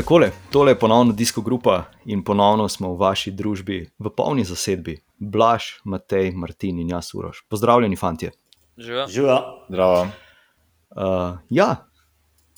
[0.00, 4.94] Takole, tole je ponovno disko grupa in ponovno smo v vaši družbi, v polni zasedbi.
[5.18, 7.42] Blaž, Matej, Martin in jaz, Uroš.
[7.52, 8.30] Pozdravljeni, fanti.
[8.78, 9.04] Živijo.
[9.12, 9.36] Živijo.
[9.68, 9.98] Zdravo.
[10.96, 11.66] Uh, ja,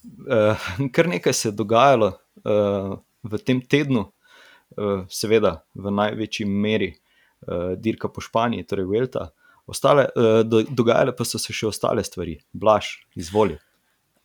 [0.07, 6.93] uh, kar nekaj se je dogajalo uh, v tem tednu, uh, seveda v največji meri
[6.95, 9.33] uh, dirka po Španiji, torej Velta.
[9.67, 12.39] Ostale, uh, do, dogajale pa so se še ostale stvari.
[12.55, 13.59] Blaž, izvoli.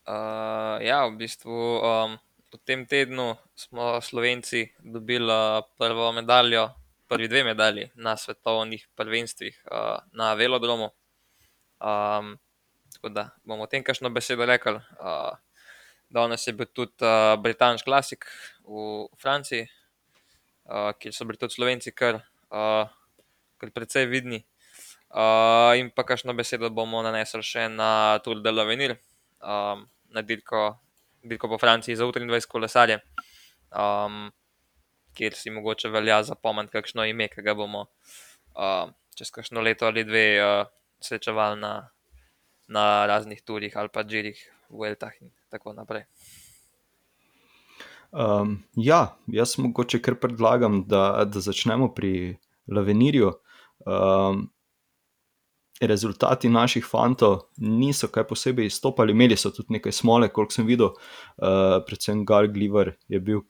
[0.06, 2.20] Uh, ja, v bistvu um,
[2.66, 6.70] tem tednu smo Slovenci dobili uh, prvo medaljo,
[7.08, 10.90] prvi dve medalji na svetovnih prvenstvih uh, na velodromu.
[11.80, 12.38] Um,
[12.94, 14.76] tako da bomo o tem kakšno besedo rekli.
[14.76, 15.38] Uh,
[16.10, 18.26] danes je bil tudi uh, Britanniš Klasik
[18.64, 19.68] v Franciji,
[20.66, 22.88] uh, kjer so bili tudi Slovenci kar, uh,
[23.58, 24.46] kar precej vidni.
[25.08, 28.98] Uh, in pa kakšno besedo bomo nanesli še na Tour de l'Avenir.
[29.38, 30.78] Um, na dirko,
[31.28, 33.00] dirko po Franciji za 23 kolesarje,
[33.72, 34.28] um,
[35.18, 40.06] kjer si mogoče velja zapomniti, kakšno ime, ki ga bomo uh, čez kakšno leto ali
[40.08, 40.68] dve uh,
[41.02, 41.74] srečevali na,
[42.68, 46.04] na raznih turih ali pa žirih, Vueltah in tako naprej.
[48.12, 53.32] Um, ja, jaz mogoče kar predlagam, da, da začnemo pri Lavenirju.
[53.88, 54.48] Um,
[55.82, 60.94] rezultati naših fantov niso kaj posebej izstopali, imeli so tudi nekaj smole, koliko sem videl,
[60.96, 63.44] uh, predvsem Gal Gliver je bil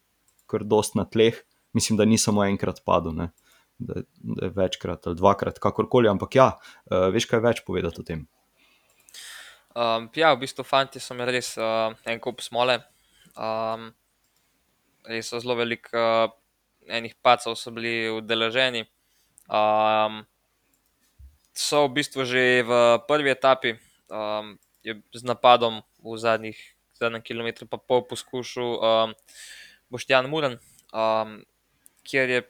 [0.48, 1.36] kar dost na tleh,
[1.74, 3.32] mislim, da ni samo enkrat padel, ne?
[3.78, 6.48] da, da je večkrat ali dvakrat, kakorkoli, ampak ja,
[6.92, 8.26] uh, veš kaj več povedati o tem.
[9.78, 12.80] Um, ja, v bistvu fanti so imeli res uh, en kup smole.
[13.38, 13.92] Um,
[15.06, 16.32] res so zelo veliko uh,
[16.90, 18.88] enih pacov so bili udeleženi.
[19.48, 20.24] Um,
[21.58, 22.72] so v bistvu že v
[23.10, 23.70] prvi etapi
[24.14, 24.56] um,
[25.14, 26.58] z napadom v zadnjih
[26.98, 29.10] zadnjem kilometru, pa pol poskušal um,
[29.90, 30.58] Boštjan Muren,
[30.94, 31.42] um,
[32.06, 32.42] kjer je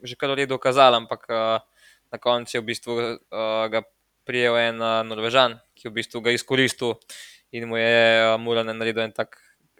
[0.00, 1.60] že kar v redu dokazal, ampak uh,
[2.10, 3.84] na koncu je v bistvu uh, ga
[4.24, 6.96] prijel en uh, Norvežan, ki je v bistvu ga izkoristil
[7.52, 9.38] in mu je uh, Muren naredil en tak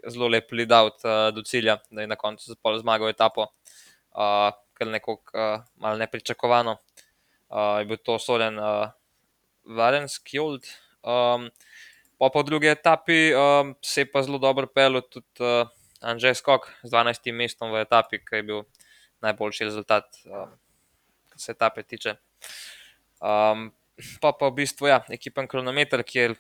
[0.09, 3.51] zelo lep lead out uh, do cilja, da je na koncu zmagal etapo,
[4.17, 6.79] uh, kar nekoliko uh, malo nepričakovano.
[6.81, 7.01] uh,
[7.51, 8.91] je bil to soden uh,
[9.67, 10.67] Varenski old.
[11.03, 11.51] Um,
[12.19, 15.67] pa po drugi etapi um, se je pa zelo dobro pel tudi uh,
[16.01, 17.33] Anžej Skok z 12.
[17.33, 18.63] mestom v etapi, ki je bil
[19.25, 20.55] najboljši rezultat, um,
[21.29, 22.17] kar se etape tiče.
[23.21, 23.73] Um,
[24.21, 26.39] pa pa v bistvu ja, ekipen kronometer, kjer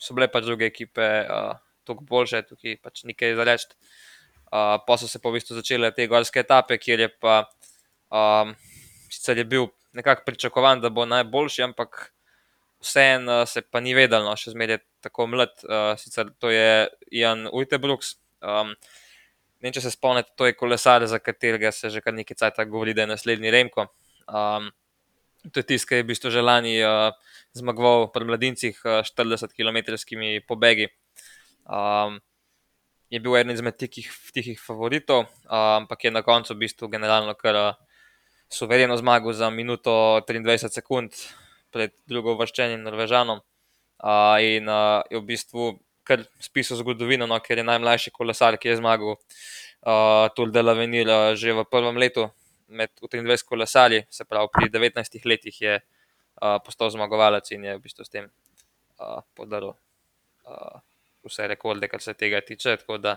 [0.00, 3.74] so bile pač druge ekipe uh, toliko boljše, tukaj pač nekaj za reči.
[4.52, 7.44] Uh, pa so se pa v bistvu začele te gorske etape, kjer je pa
[8.12, 8.52] um,
[9.12, 12.12] sicer je bil nekako pričakovan, da bo najboljši, ampak
[12.82, 15.54] vseeno se pa ni vedel, no, še zmeraj tako mlad.
[15.64, 18.16] Uh, sicer to je Jan Ujtebrooks.
[18.42, 18.74] Um,
[19.62, 22.66] ne vem, če se spomnite, to je kolesar, za katerega se že kar nekaj časa
[22.66, 23.86] govori, da je naslednji Remko.
[24.26, 24.72] Um,
[25.50, 27.14] to je tisti, ki je v bistvu že lani uh,
[27.58, 29.94] zmagoval pri mladincih uh, 40 km
[30.48, 30.90] pobegi.
[31.66, 32.18] Um,
[33.12, 37.36] je bil eden izmed tihih, tihih favoritov, um, ampak je na koncu v bistvu generalno
[37.38, 37.58] kar.
[37.58, 37.91] Uh,
[38.52, 41.16] suvereno zmago za minuto 23 sekund
[41.72, 43.40] pred drugo vrščenim Norvežanom.
[44.02, 45.72] Uh, in uh, je v bistvu
[46.04, 50.74] kar spisal zgodovino, no, ker je najmlajši kolesar, ki je zmagal uh, Tour de la
[50.74, 52.26] Venir uh, že v prvem letu
[52.72, 57.84] med 23 kolesarji, se pravi pri 19 letih je uh, postal zmagovalec in je v
[57.84, 59.76] bistvu s tem uh, podaril.
[60.46, 60.80] Uh,
[61.22, 62.80] Vse rekorde, kar se tega tiče.
[62.98, 63.12] Da,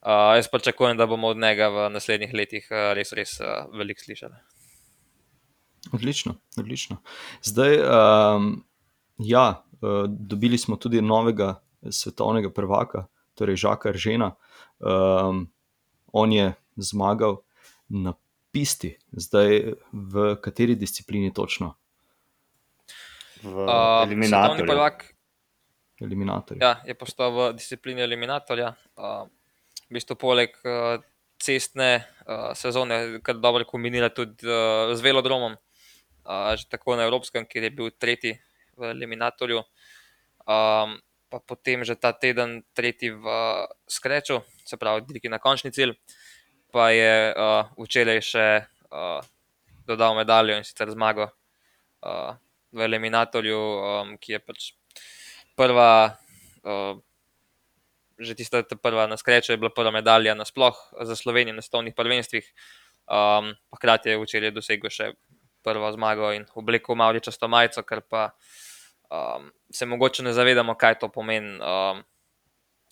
[0.00, 4.00] uh, jaz pričakujem, da bomo od njega v naslednjih letih uh, res, res uh, veliko
[4.00, 4.51] slišali.
[5.92, 6.96] Odlično, odlično.
[7.42, 8.64] Zdaj, um,
[9.18, 11.60] ja, uh, dobili smo tudi novega
[11.90, 14.34] svetovnega prvaka, torej Žaka Ržena.
[14.78, 15.50] Um,
[16.12, 17.42] on je zmagal
[17.88, 18.14] na
[18.52, 21.74] pisti, zdaj v kateri disciplini točno?
[23.42, 24.66] V uh, eliminatorju.
[24.66, 25.04] Prvak,
[26.00, 26.60] eliminatorju.
[26.62, 28.74] Ja, je postal v disciplini eliminatorja.
[28.96, 29.26] Uh,
[29.90, 31.02] v bistvu poleg uh,
[31.42, 35.56] cestne uh, sezone, kar dobro kombinira tudi uh, z velodromom
[36.56, 38.38] že tako na Evropskem, kjer je bil tretji
[38.78, 40.96] v eliminatorju, um,
[41.28, 43.26] pa potem že ta teden tretji v
[43.88, 45.96] Skreču, se pravi, dirki na končni cilj,
[46.72, 48.48] pa je uh, včeraj še
[48.88, 49.20] uh,
[49.86, 52.36] dodal medaljo in sicer zmago uh,
[52.72, 54.60] v eliminatorju, um, ki je pač
[55.56, 56.18] prva.
[56.62, 57.00] Uh,
[58.22, 62.44] Že tista prva na skreču je bila prva medalja nasplošno za Slovenijo na svetovnih prvenstvih.
[63.10, 65.08] Um, hkrati je včeraj dosegel še
[65.64, 68.30] prvo zmago in oblekel malo často majico, ker pa
[69.10, 72.02] um, se mogoče ne zavedamo, kaj to pomeni um,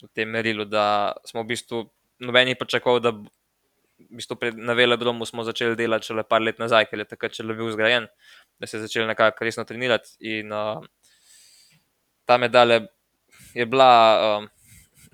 [0.03, 1.85] v tem merilu, da smo v bistvu
[2.21, 6.89] noben je pričakoval, da v bistvu na velodromu smo začeli delati šele par let nazaj,
[6.89, 8.09] ker je takrat še bil zgrajen,
[8.61, 10.17] da se je začel nekako resno trenirati.
[10.21, 10.81] In uh,
[12.25, 12.81] ta medalja
[13.55, 13.91] je bila
[14.41, 14.49] uh,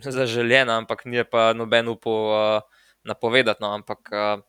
[0.19, 3.63] zaželjena, ampak ni pa noben upal uh, napovedati.
[3.63, 4.43] No, ampak uh,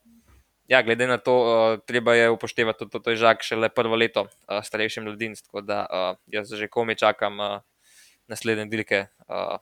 [0.68, 3.96] ja, glede na to, uh, treba je upoštevati tudi to, da je žak šele prvo
[3.96, 5.48] leto uh, starejšim mladinstvom.
[5.48, 7.60] Tako da uh, jaz že komi čakam uh,
[8.28, 9.58] naslednje dirke, uh,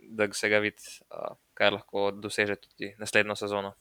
[0.00, 3.74] da se ga vidi, uh, kaj lahko doseže tudi naslednjo sezono.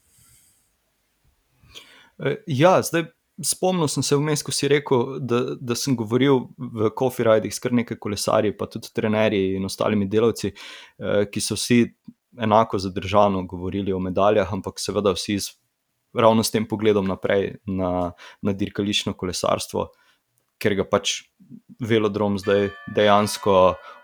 [2.20, 3.08] Eh, ja, zdaj
[3.44, 7.64] spomnil sem se vmes, ko si rekel, da, da sem govoril v Coffee Riding s
[7.64, 11.86] kar nekaj kolesarji, pa tudi trenerji in ostalimi delavci, eh, ki so vsi
[12.40, 15.56] enako zadržano govorili o medaljah, ampak seveda vsi z,
[16.14, 18.12] ravno s tem pogledom naprej na,
[18.42, 19.90] na dirkalično kolesarstvo,
[20.60, 21.22] ker ga pač
[21.80, 23.56] velodrom zdaj dejansko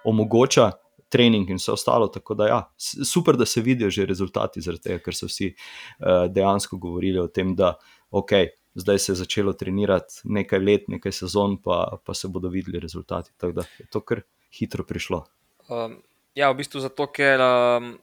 [0.07, 0.71] omogoča
[1.11, 2.07] trening in vse ostalo.
[2.11, 6.77] Tako da, ja, super, da se vidijo že rezultati, tega, ker so vsi uh, dejansko
[6.77, 7.75] govorili o tem, da
[8.11, 8.31] ok,
[8.75, 13.31] zdaj se je začelo trenirati nekaj let, nekaj sezon, pa, pa se bodo videli rezultati.
[13.37, 15.25] Tako da je to kar hitro prišlo.
[15.69, 16.01] Um,
[16.35, 17.41] ja, v bistvu zato, ker.
[17.41, 17.95] Um...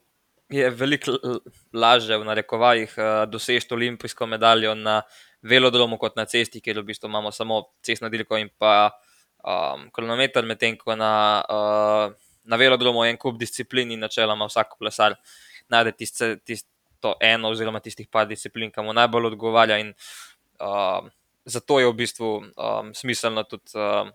[0.52, 1.14] Je veliko
[1.72, 5.00] lažje, v narekovajih, uh, doseči olimpijsko medaljo na
[5.42, 8.90] velodromu kot na cesti, kjer v bistvu imamo samo cestno dirko in pa
[9.40, 11.14] um, kronometer, medtem ko na
[11.48, 12.12] uh,
[12.44, 15.16] na velodromu je en kup disciplin in načeloma vsak plesar
[15.70, 16.68] najde tisto tist,
[17.20, 19.78] eno, oziroma tistih par disciplin, ki mu najbolj odgovarja.
[19.82, 19.92] In,
[20.62, 21.08] uh,
[21.44, 24.10] zato je v bistvu um, smiselno tudi uh,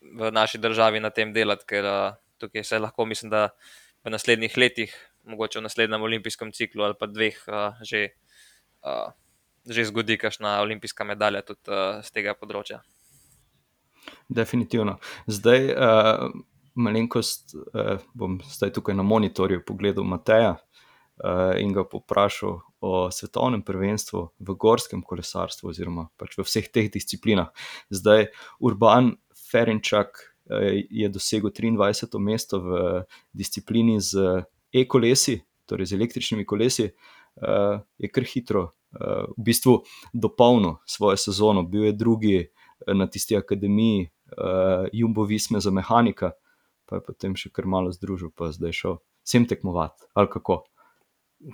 [0.00, 3.48] v naši državi na tem delati, ker uh, tukaj se lahko, mislim, da
[4.04, 4.94] v naslednjih letih,
[5.28, 8.14] mogoče v naslednjem olimpijskem ciklu ali pa dveh, uh, že,
[8.84, 9.12] uh,
[9.68, 12.80] že zgodi kakšna olimpijska medalja tudi uh, z tega področja.
[14.28, 14.96] Definitivno.
[15.28, 16.30] Zdaj, uh,
[16.74, 23.62] malenkost, uh, bom zdaj tukaj na monitorju pogledal Mateja uh, in ga poprašal o svetovnem
[23.62, 27.52] prvenstvu v gorskem kolesarstvu, oziroma pač v vseh teh disciplinah.
[27.92, 28.30] Zdaj,
[28.64, 29.12] Urban
[29.50, 30.29] Ferenčak
[30.90, 32.18] je dosegel 23.
[32.18, 33.02] mesto v
[33.32, 34.42] disciplini z
[34.72, 38.70] e-kolesi, torej z električnimi kolesi, uh, je kar hitro.
[38.90, 39.76] Uh, v bistvu
[40.12, 42.38] dopolnil svojo sezono, bil je drugi
[42.86, 44.08] na tisti akademiji,
[44.92, 46.32] Jumbo Visme za mehanika,
[46.86, 48.94] pa je potem še kar malo združil, pa zdaj šel
[49.26, 50.06] vsem tekmovati.
[50.14, 50.62] Ali kako?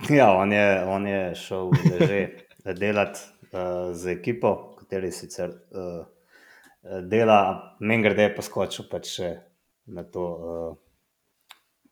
[0.09, 2.19] Ja, on je, on je šel že
[2.73, 3.19] delati
[3.51, 6.05] uh, z ekipo, kateri sicer uh,
[7.09, 7.39] dela,
[7.79, 9.17] meni gre, da je poskočil pač
[9.87, 10.77] na to uh,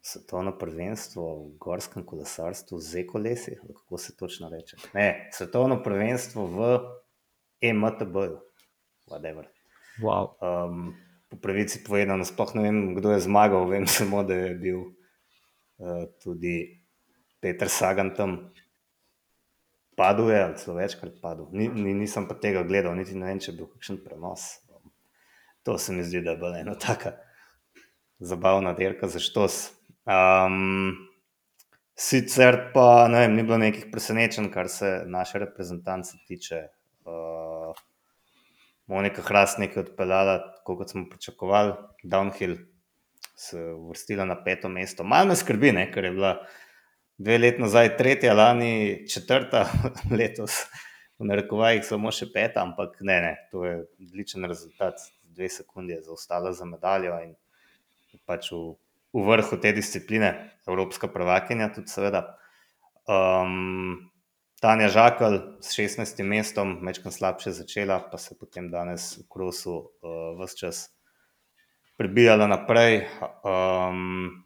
[0.05, 3.55] svetovno prvenstvo v gorskem kolesarstvu z ekolesi.
[3.73, 4.77] Kako se točno reče?
[4.93, 6.79] Ne, svetovno prvenstvo v
[7.61, 8.37] EMTB-ju,
[9.09, 9.49] whatever.
[10.01, 10.35] Wow.
[10.43, 10.93] Um,
[11.29, 13.65] po pravici povedano, sploh ne vem, kdo je zmagal.
[13.67, 16.83] Vem samo, da je bil uh, tudi
[17.39, 18.51] Peter Sagan tam.
[19.95, 21.47] Padel je, ali celo večkrat padel.
[21.55, 24.59] Ni, ni, nisem pa tega gledal, niti ne vem, če je bil kakšen prenos.
[25.65, 27.11] To se mi zdi, da je bila ena taka
[28.19, 29.71] zabavna dirka za štos.
[30.05, 30.93] Um,
[31.97, 36.67] sicer pa ne vem, ni bilo nekih presenečenj, kar se naše reprezentance tiče.
[37.05, 37.73] Uh,
[38.85, 41.73] Monika Hrastnik je odpeljala, kot smo pričakovali,
[42.03, 42.59] downhill,
[43.35, 43.57] se
[43.89, 45.03] vrstila na peto mesto.
[45.03, 46.35] Malo me skrbi, ne, ker je bila
[47.17, 49.65] dve leti nazaj tretja, lani četrta,
[50.19, 50.67] letos
[51.19, 55.01] v narekovajih samo še peta, ampak ne, ne, to je odličen rezultat.
[55.35, 57.35] Dve sekunde je zaostala za medaljo in
[58.25, 58.75] pač v,
[59.13, 60.31] v vrhu te discipline,
[60.67, 62.23] evropska prvakinja, tudi seveda.
[63.05, 64.09] Um,
[64.63, 66.23] Tanja Žakal s 16.
[66.23, 70.77] mestom, večkrat slabše začela, pa se potem danes v Krosu uh, vse čas
[71.99, 73.03] prebijala naprej.
[73.43, 74.45] Um,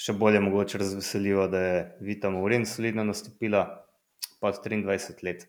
[0.00, 3.84] še bolje mogoče razveseljivo, da je Vita Maurin solidno nastopila
[4.40, 5.46] pod 23 let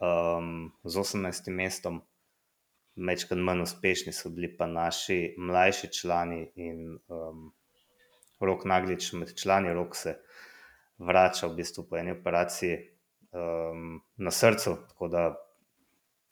[0.00, 1.50] um, z 18.
[1.54, 2.02] mestom.
[3.08, 7.46] Večkrat manj uspešni so bili pa naši mlajši člani in um,
[8.40, 10.18] rok naglič med člani, rok se
[10.98, 12.76] vrača v bistvu po eni operaciji
[13.32, 15.24] um, na srcu, tako da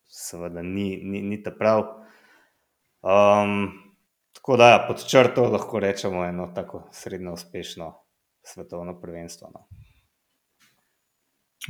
[0.09, 1.85] seveda ni, ni, ni ta prav.
[3.01, 3.71] Um,
[4.33, 7.93] tako da ja, pod črto lahko rečemo eno tako srednjo uspešno
[8.43, 9.51] svetovno prvenstvo.
[9.55, 9.67] No.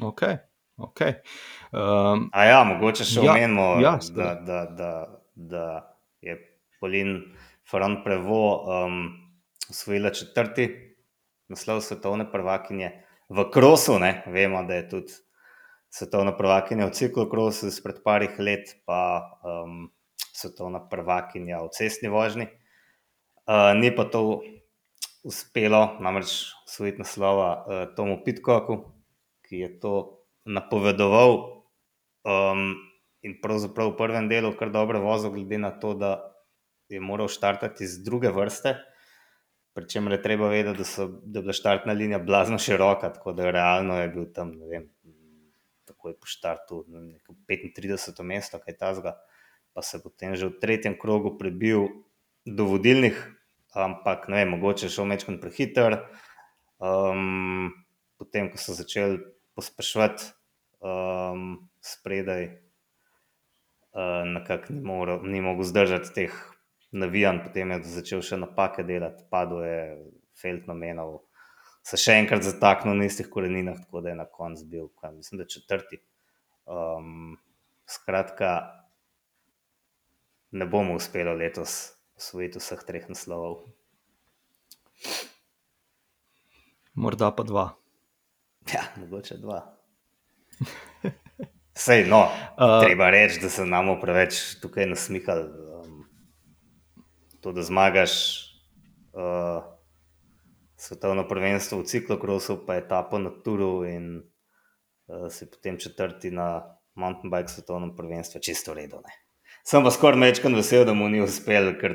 [0.09, 0.23] Ok.
[0.79, 1.13] Okay.
[1.73, 4.91] Um, A ja, mogoče še ja, omenimo, ja, da, da, da,
[5.35, 5.65] da
[6.23, 6.37] je
[6.79, 7.17] Polin
[7.67, 9.01] Fran Prevo um,
[9.71, 10.69] osvojila četrti
[11.51, 12.93] naslov svetovne prvakinje
[13.29, 13.99] v Krosu.
[13.99, 14.23] Ne?
[14.31, 15.17] Vemo, da je tudi
[15.91, 19.89] svetovna prvakinja v ciklu Krosu izpred parih let, pa um,
[20.31, 22.47] svetovna prvakinja v cestni vožnji.
[23.49, 24.45] Uh, ni pa to
[25.27, 28.79] uspelo, namreč osvojiti naslova uh, Tomu Pitkoku,
[29.43, 30.18] ki je to
[30.49, 31.63] napovedoval.
[32.25, 32.75] Um,
[33.23, 36.33] in pravzaprav v prvem delu kar dobro vozil, glede na to, da
[36.89, 38.79] je moral štartati iz druge vrste.
[39.77, 43.51] Pričemer je treba vedeti, da, so, da je bila štartna linija blazno široka, tako da
[43.51, 44.89] realno je bil tam, ne vem,
[45.87, 47.01] takoj po štartu, na
[47.49, 48.23] 35.
[48.23, 49.19] mesto, kaj tasga.
[49.77, 51.87] Pa se potem že v tretjem krogu prebil
[52.43, 53.15] do vodilnih,
[53.77, 56.01] ampak ne vem, mogoče je šel mečkon prehiter.
[56.79, 57.71] Um,
[58.19, 59.21] potem, ko so začeli
[59.55, 60.38] pospeševati
[60.81, 62.45] um, spredaj,
[63.93, 66.37] uh, nekako ni, ni mogel zdržati teh
[66.91, 69.81] navijanj, potem je začel še napake delati, padel je
[70.39, 71.25] Felt namenov,
[71.83, 75.41] se še enkrat zataknil na istih koreninah, tako da je na koncu bil, kaj, mislim,
[75.43, 75.99] da četrti.
[76.69, 77.39] Um,
[77.89, 78.53] skratka,
[80.51, 83.65] ne bomo uspeli letos osvojiti vseh treh naslovov.
[86.99, 87.67] Morda pa dva.
[88.73, 89.78] Ja, mogoče dva.
[91.85, 95.47] Sej, no, uh, treba reči, da se nam preveč tukaj nasmihali.
[95.47, 96.01] Um,
[97.41, 98.15] to, da zmagaš
[99.15, 99.63] uh,
[100.77, 106.79] svetovno prvenstvo v ciklokrosu, pa je tapo na Turu in uh, si potem četrti na
[106.99, 108.99] mountain bike svetovnem prvenstvu, čisto redo.
[109.07, 109.15] Ne.
[109.63, 111.95] Sem pa skoraj mečkan vesel, da mu ni uspel, ker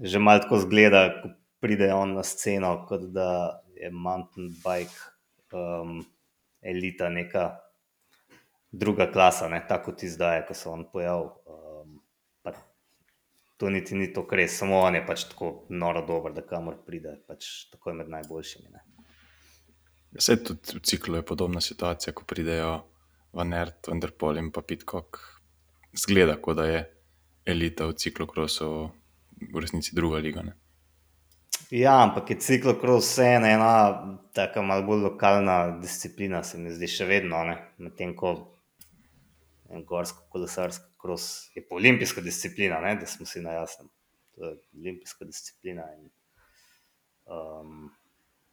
[0.00, 4.96] že malo tako zgleda, ko pride on na sceno, kot da je mountain bike
[5.52, 6.00] um,
[6.62, 7.50] elita neka
[8.72, 9.60] druga klasa, ne?
[9.68, 11.30] tako ti zdaj, ko se on pojavil.
[11.46, 11.98] Um,
[13.62, 16.80] to niti ni to, kar je, samo on je pač tako noro dober, da kamor
[16.86, 18.80] pride, pač tako je med najboljšimi.
[20.18, 22.72] Vse tudi v ciklu je podobna situacija, ko pridejo
[23.32, 25.20] v Nerd, Underpol in pa Pitcock.
[25.94, 26.82] Zgleda, kot da je
[27.54, 28.68] elita v ciklu krosu
[29.54, 30.42] v resnici druga liga.
[30.42, 30.56] Ne?
[31.72, 33.68] Ja, ampak je ciklokros vseeno ena
[34.36, 37.38] tako malo bolj lokalna disciplina, se mi zdi še vedno.
[37.80, 38.32] Medtem ko
[39.72, 42.98] en gorsko kolesarski kros je pa olimpijska disciplina, ne?
[43.00, 43.88] da smo si na jasnem.
[44.36, 45.88] To je olimpijska disciplina.
[45.96, 46.10] In,
[47.32, 47.90] um,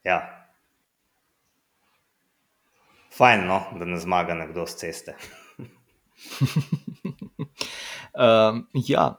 [0.08, 0.22] ja.
[3.20, 5.20] Fajn, no, da ne zmaga nekdo z ceste.
[8.16, 9.12] um, ja,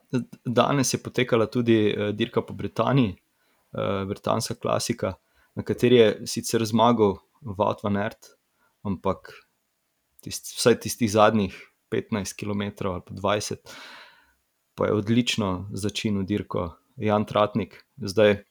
[0.44, 3.18] danes je potekala tudi uh, dirka po Britaniji,
[3.72, 5.14] britanska klasika,
[5.54, 8.34] na kateri je sicer zmagal Vat van Ert,
[8.86, 9.32] ampak
[10.24, 11.56] tist, vsaj tistih zadnjih
[11.90, 13.72] 15 km ali pa 20,
[14.74, 17.80] pa je odlično začel dirko Jan Tratnik.
[17.96, 18.42] Zdaj,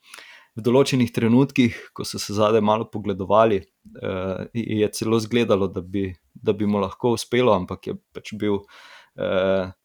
[0.57, 3.61] v določenih trenutkih, ko so se zadaj malo pogledovali,
[4.01, 8.63] uh, je celo zgledalo, da bi, da bi mu lahko uspelo, ampak je pač bil.
[9.19, 9.75] Uh,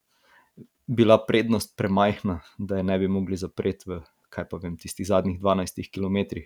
[0.85, 4.03] Bila prednost premajhna, da je ne bi mogli zapreti v,
[4.35, 6.43] kaj pa vem, tistih zadnjih 12 km.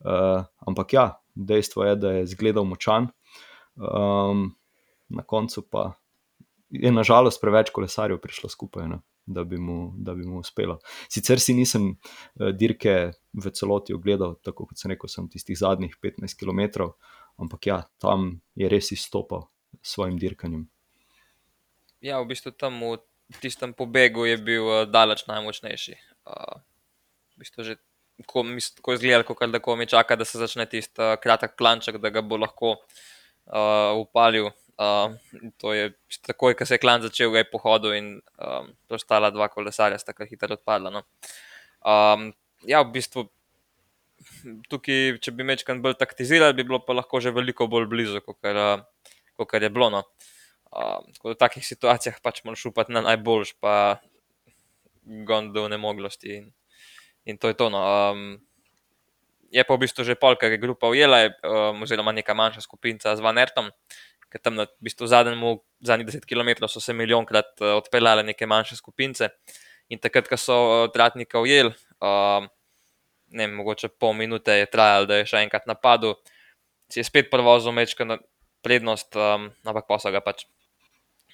[0.00, 3.10] Uh, ampak ja, dejstvo je, da je zgledal močan,
[3.76, 4.50] um,
[5.08, 5.92] na koncu pa
[6.70, 10.78] je nažalost preveč kolesarjev prišlo skupaj, ne, da, bi mu, da bi mu uspelo.
[11.10, 15.96] Sicer si nisem uh, dirke v celoti ogledal, tako kot sem rekel, sem tistih zadnjih
[16.02, 16.90] 15 km,
[17.40, 19.48] ampak ja, tam je res izstopal
[19.82, 20.66] s svojim dirkanjem.
[22.00, 22.96] Ja, v bistvu tam v
[23.44, 25.98] tistem pobegu je bil uh, daleč najmočnejši.
[26.24, 26.62] Uh,
[27.40, 27.74] v bistvu že
[28.28, 28.44] ko,
[28.84, 32.12] ko je izgledal, kot da komi čaka, da se začne tisti uh, kratek klanček, da
[32.12, 34.50] ga bo lahko uh, upalil.
[34.80, 35.16] Uh,
[35.60, 35.90] to je
[36.24, 38.06] takoj, ko se je klan začel, je pohodil in
[38.40, 40.92] um, ostala dva kolesarja, sta kar hitro odpadla.
[40.92, 41.04] No.
[41.84, 42.30] Um,
[42.68, 43.26] ja, v bistvu
[44.72, 48.40] tukaj, če bi mečkan bolj taktizirali, bi bilo pa lahko že veliko bolj blizu, kot
[48.44, 49.90] je bilo.
[49.92, 50.04] No.
[50.70, 54.00] Um, v takih situacijah pač moraš upati na najboljš, pa
[55.26, 56.50] gondov nemoglosti in,
[57.24, 57.70] in to je to.
[57.70, 57.80] No.
[57.82, 58.38] Um,
[59.50, 63.10] je pa v bistvu že polk, ki je grupa ujela, um, oziroma neka manjša skupinca
[63.10, 63.74] z Vanertom
[64.30, 68.46] ker tam na v bistvu zadnjemu, zadnjih 10 km so se milijonkrat uh, odpeljale neke
[68.46, 69.28] manjše skupince.
[69.90, 72.46] In takrat, ko so uh, tratnika ujeli, uh,
[73.34, 76.14] ne vem, mogoče pol minute je trajalo, da je še enkrat napadel,
[76.90, 78.20] si je spet prevozil mečka na
[78.62, 80.46] prednost, um, ampak pa so ga pač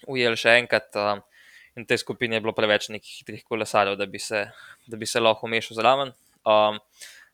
[0.08, 0.88] ujeli še enkrat.
[0.96, 1.24] Um,
[1.76, 4.46] in te skupine je bilo preveč nekih hitrih kolesarjev, da bi se,
[4.88, 6.12] da bi se lahko umešal zraven.
[6.46, 6.78] Um,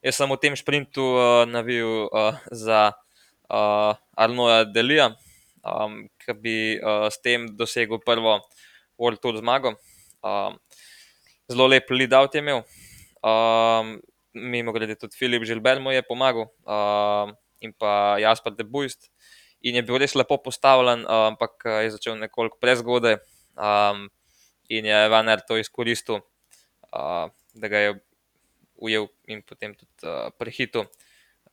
[0.03, 5.13] jaz sem v tem sprintu uh, navil uh, za uh, Arnoja Delija,
[5.63, 8.41] um, ki bi uh, s tem dosegel prvo
[8.99, 9.77] World Tour zmago.
[10.27, 10.59] Um,
[11.51, 12.65] zelo lep lead-out je imel.
[13.23, 14.01] Um,
[14.35, 17.31] mimo grede, tudi Filip Žilber mu je pomagal um,
[17.63, 19.07] in pa Jasper de Bujst.
[19.63, 23.21] In je bil res lepo postavljen, um, ampak je začel nekoliko prezgodaj
[23.55, 24.09] um,
[24.79, 26.21] in je Vaner to izkoristil,
[26.93, 27.95] uh, da ga je
[28.83, 30.87] ujel in potem tudi uh, prehitil.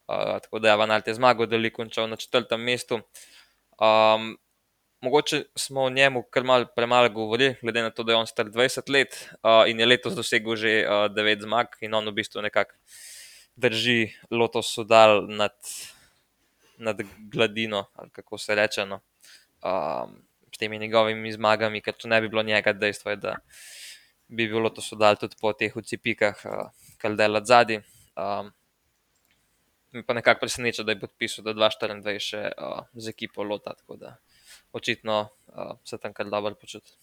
[0.09, 3.01] Uh, tako da je Van Alt je zmagal, da je končal na četrtem mestu.
[3.77, 4.37] Um,
[5.01, 8.45] mogoče smo o njemu kar mal premalo govorili, glede na to, da je on star
[8.45, 12.41] 20 let uh, in je letos dosegel že uh, 9 zmag in on v bistvu
[12.41, 12.75] nekako
[13.55, 15.53] drži Lotus sodal nad,
[16.77, 16.97] nad
[17.31, 18.85] gladino, ali kako se reče.
[18.85, 18.99] No.
[19.63, 20.28] Um,
[20.59, 23.35] temi njegovimi zmagami, ker če ne bi bilo njega, dejstvo je, da
[24.27, 27.81] bi bilo to sodal tudi po teh ucipikah, uh, kar dela zadnji.
[28.19, 28.51] Um,
[30.05, 34.17] pa nekako preseneča, da je podpisal, da 2-24 še uh, z ekipo Lota, tako da
[34.71, 36.93] očitno uh, se tam kar dobro počuti.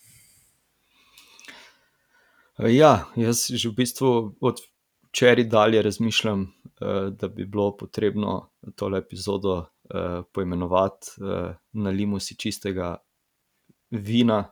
[2.56, 4.10] Ja, jaz že v bistvu
[4.40, 4.62] od
[5.10, 12.36] včeraj dalje razmišljam, uh, da bi bilo potrebno tole epizodo uh, poimenovati uh, Nalimo si
[12.38, 12.96] čistega
[13.90, 14.44] vina,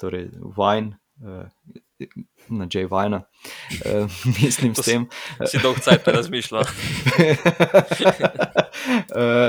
[0.00, 0.96] torej wine.
[1.22, 1.46] Uh,
[2.48, 2.86] Na J.
[2.86, 3.22] Vajna,
[3.86, 4.10] uh,
[4.42, 5.06] mislim, s tem.
[5.46, 6.62] Si dolgo časa razmišljal.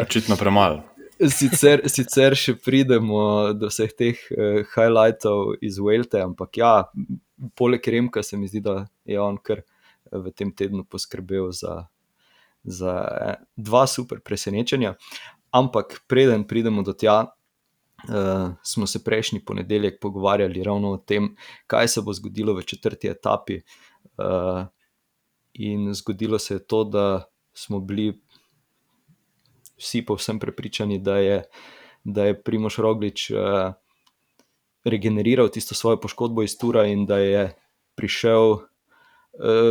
[0.06, 0.84] Očitno uh, premalo.
[1.30, 6.74] Sicer, sicer še pridemo do vseh teh uh, highlightov iz Welte, ampak ja,
[7.58, 9.64] poleg Remka se mi zdi, da je on kar
[10.12, 11.88] v tem tednu poskrbel za,
[12.64, 12.94] za
[13.56, 14.96] dva super presenečenja.
[15.54, 17.34] Ampak preden pridemo do tja,
[18.10, 21.36] uh, smo se prejšnji ponedeljek pogovarjali ravno o tem,
[21.68, 23.62] kaj se bo zgodilo v četrti etapi.
[24.18, 24.66] Uh,
[25.54, 28.22] in zgodilo se je to, da smo bili
[29.78, 31.44] vsi povsem prepričani, da je,
[32.04, 33.74] da je Primoš Roglič uh,
[34.84, 37.56] regeneriral tisto svojo poškodbo iz Tura in da je
[37.96, 38.62] prišel uh,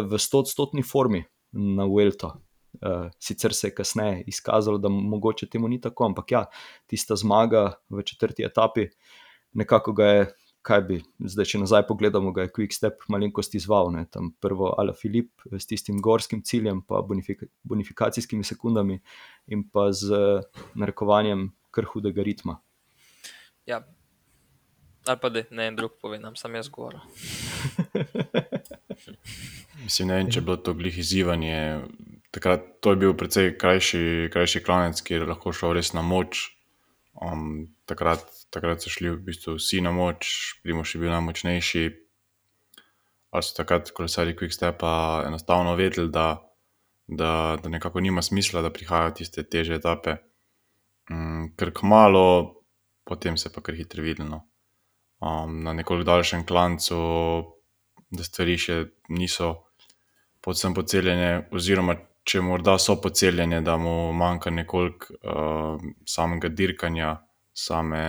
[0.09, 2.37] v 100-odstotni formi na Vuelto.
[2.83, 6.45] Uh, sicer se je kasneje izkazalo, da mogoče temu ni tako, ampak ja,
[6.91, 8.89] tista zmaga v četrti etapi,
[9.53, 10.27] nekako ga je,
[10.63, 13.91] kaj bi, zdaj če nazaj pogledamo, ga je Quick Step malenkost izval.
[13.95, 14.05] Ne?
[14.11, 19.01] Tam prvo Ala Filip s tistim gorskim ciljem, pa bonifika, bonifikacijskimi sekundami
[19.47, 20.15] in pa z
[20.75, 22.61] narekovanjem kar hudega ritma.
[23.67, 23.83] Ja,
[25.07, 27.01] ali pa da ne en drug pove, nam sam jaz govoril.
[29.83, 31.57] Mislim, ne vem, če je bilo to glih izzivanje
[32.33, 36.49] takrat to je bil precej krajši, krajši klanec, kjer je lahko šel res na moč.
[37.13, 41.85] Um, takrat, takrat so šli v bistvu vsi na moč, Primoš je bil najmočnejši.
[43.33, 46.41] Ali so takrat kolesari Quickstepa enostavno vedeli, da,
[47.07, 50.17] da, da nekako nima smisla, da prihajajo tiste teže etape.
[51.13, 52.65] Um, ker kmalo,
[53.05, 54.41] potem se pa kar hitro videlo.
[55.21, 56.97] Um, na nekoliko daljšem klancu,
[58.13, 58.79] da stvari še
[59.13, 59.53] niso
[60.43, 67.17] povsem poceljene, oziroma če morda so poceljene, da mu manjka nekoliko uh, samega dirkanja,
[67.53, 68.05] same,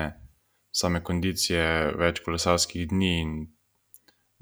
[0.71, 1.63] same kondicije,
[1.99, 3.33] več kolesarskih dni in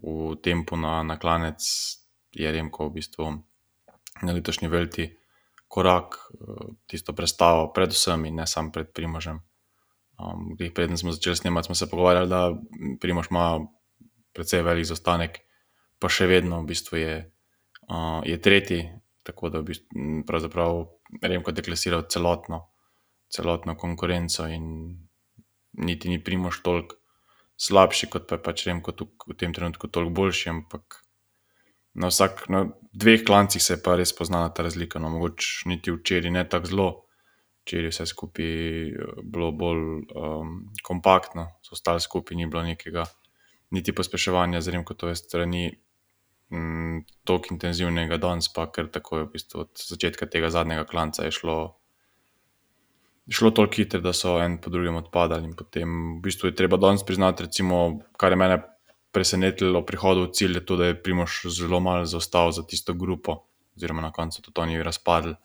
[0.02, 1.64] v tempu na, na klanec,
[2.36, 3.32] je Remko v bistvu
[4.22, 5.08] na letošnji velti
[5.72, 9.40] korak, uh, tisto predstavo, predvsem in ne samo pred Primožem.
[10.22, 12.52] Um, preden smo začeli snemati, smo se pogovarjali, da
[13.02, 13.62] Primož ima
[14.36, 15.40] precej velik zaostanek,
[16.00, 17.16] pa še vedno v bistvu je,
[17.88, 18.84] uh, je tretji,
[19.24, 19.76] tako da bi
[20.28, 20.86] pravzaprav
[21.22, 22.64] Remko deklasiral celotno,
[23.30, 24.66] celotno konkurenco in
[25.74, 26.96] niti ni primoš toliko
[27.62, 28.94] slabši, kot pa je pač Remko
[29.28, 31.02] v tem trenutku toliko boljši, ampak
[31.94, 35.00] na, vsak, na dveh klancih se je pa res poznala ta razlika.
[35.00, 36.90] No, mogoče niti včeraj ne tako zelo,
[37.64, 39.84] včeraj vse skupaj eh, bilo bolj
[40.18, 43.06] um, kompaktno, so ostali skupaj, ni bilo nekega
[43.72, 45.66] niti pospeševanja z Remko, to je strani
[46.52, 51.26] mm, tako intenzivnega danes, pa ker tako je v bistvu od začetka tega zadnjega klanca
[51.26, 51.60] je šlo.
[53.32, 55.48] Šlo toliko hitro, da so en po drugem odpadali.
[55.48, 58.58] In potem v bistvu je treba danes priznati, recimo, kar je mene
[59.12, 62.94] presenetilo pri prihodu v cilj, je to, da je Primoš zelo malo zaostal za tisto
[62.94, 63.44] grupo,
[63.76, 65.36] oziroma na koncu tudi oni razpadli.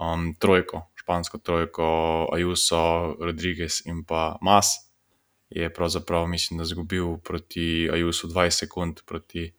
[0.00, 1.86] Um, trojko, špansko trojko,
[2.32, 4.90] Ajuso, Rodriguez in pa Mas
[5.50, 9.50] je pravzaprav, mislim, da izgubil proti Ajusu 20 sekund, proti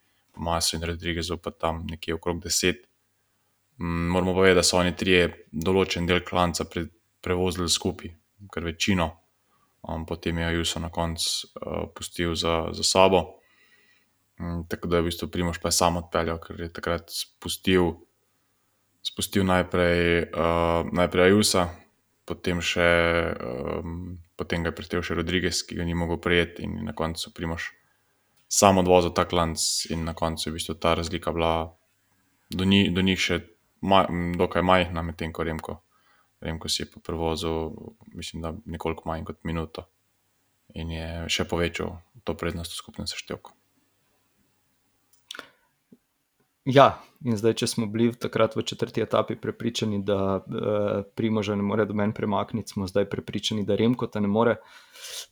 [0.41, 2.75] Masu in Rodrigezu pa tam nekje okrog 10.
[3.81, 6.85] Mm, moramo povedati, da so oni trije določen del klanca pre,
[7.21, 8.11] prevozili skupaj,
[8.53, 9.07] kar večino,
[9.81, 13.23] um, potem je Juso na koncu uh, pustil za, za sabo.
[14.39, 17.93] Um, tako da je v bistvu Primoš pa sam odpeljal, ker je takrat spustil,
[19.05, 21.67] spustil najprej, uh, najprej Jusa,
[22.25, 22.89] potem, še,
[23.81, 27.33] um, potem ga je pritev še Rodriguez, ki ga ni mogel prijeti in na koncu
[27.33, 27.71] Primoš
[28.51, 31.71] sam odvozil ta klanc, in na koncu je v bistvu ta razlika bila
[32.49, 33.39] do, ni, do njih še
[33.81, 35.77] maj, dokaj majhna, medtem ko Remko,
[36.43, 37.71] Remko si je pa prevozil,
[38.11, 39.87] mislim, da nekoliko manj kot minuto
[40.75, 43.55] in je še povečal to prednost v skupnem seštevku.
[46.69, 51.61] Ja, In zdaj, če smo bili takrat v četrti etapi prepričani, da uh, Primoža ne
[51.61, 54.55] more do meni premakniti, smo zdaj prepričani, da Remko ta ne more.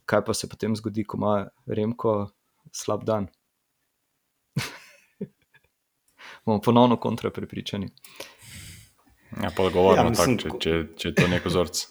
[0.06, 1.34] Kaj pa se potem zgodi, ko ima
[1.66, 2.14] Remko
[2.72, 3.26] slab dan?
[6.44, 7.88] bomo ponovno kontra prepričani.
[9.42, 11.82] Ja, pa odgovorimo, Ja, mislim, če, ko- če, če je to nek vzorc.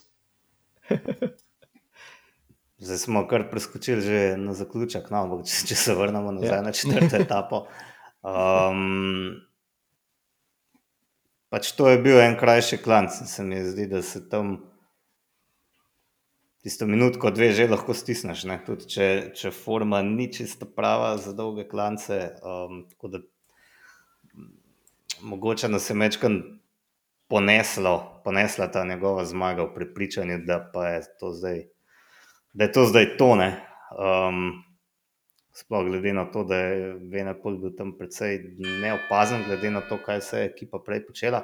[2.80, 6.62] Zdaj smo kar preskočili že na zaključek, no, ampak če, če se vrnemo nazaj Ja.
[6.62, 7.66] na četrto etapo.
[8.22, 9.40] Um,
[11.50, 14.58] pač to je bil en krajši klanc, in se mi zdi, da se tam
[16.64, 18.46] tisto minutko, dve že lahko stisneš.
[18.50, 18.60] Ne?
[18.66, 22.20] Tudi če, če forma ni čisto prava za dolge klance.
[22.44, 23.24] Um, tako da
[25.22, 26.40] mogoče nas je mečkan
[27.30, 31.68] poneslo, ponesla ta njegova zmaga v prepričanju, da pa je to zdaj
[32.54, 33.36] da je to zdaj to.
[33.36, 33.66] ne.
[33.98, 34.64] Um,
[35.54, 40.22] sploh glede na to, da je Venepol bil tam precej neopazen, glede na to, kaj
[40.22, 41.44] se je ekipa prej počela.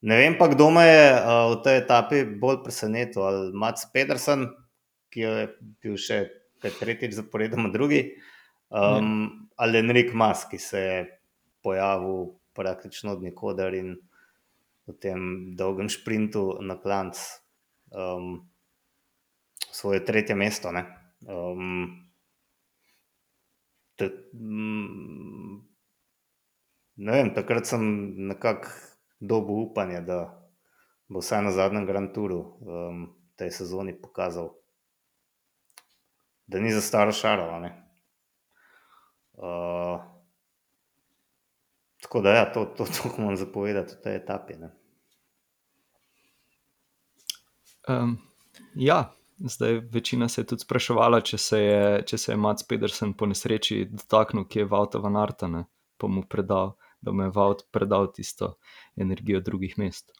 [0.00, 1.08] Ne vem pa, kdo me je
[1.52, 4.48] v tej etapi bolj presenetil, ali Mats Pedersen,
[5.12, 5.32] ki je
[5.84, 6.22] bil še
[6.64, 8.16] tretjič zaporedoma drugi,
[8.72, 10.98] um, ali Enrik Mas, ki se je
[11.60, 13.98] pojavil praktično od nikoder in
[14.88, 17.20] v tem dolgem sprintu na klanc
[17.92, 18.40] um,
[19.68, 20.72] svoje tretje mesto.
[20.72, 20.86] Ne,
[21.28, 22.08] um,
[24.00, 25.60] t, mm,
[27.04, 27.84] ne vem, takrat sem
[28.32, 28.89] nekako
[29.20, 30.48] dobil upanje, da
[31.08, 33.06] bo vsaj na zadnjem Grand Touru um,
[33.36, 34.54] tej sezoni pokazal,
[36.46, 37.60] da ni za staro šaro.
[39.32, 40.00] Uh,
[42.02, 44.54] tako da, ja, to, to, to moram zapovedati v tej etapi.
[44.56, 44.70] Ne.
[47.88, 48.18] Um,
[48.74, 53.14] ja, zdaj večina se je tudi spraševala, če se je, če se je Mats Pedersen
[53.14, 55.64] po nesreči dotaknil, ki je Vauta van Arta, ne,
[55.96, 58.56] pa mu predal, da mu je Vaut predal tisto
[58.96, 60.12] energijo drugih mest.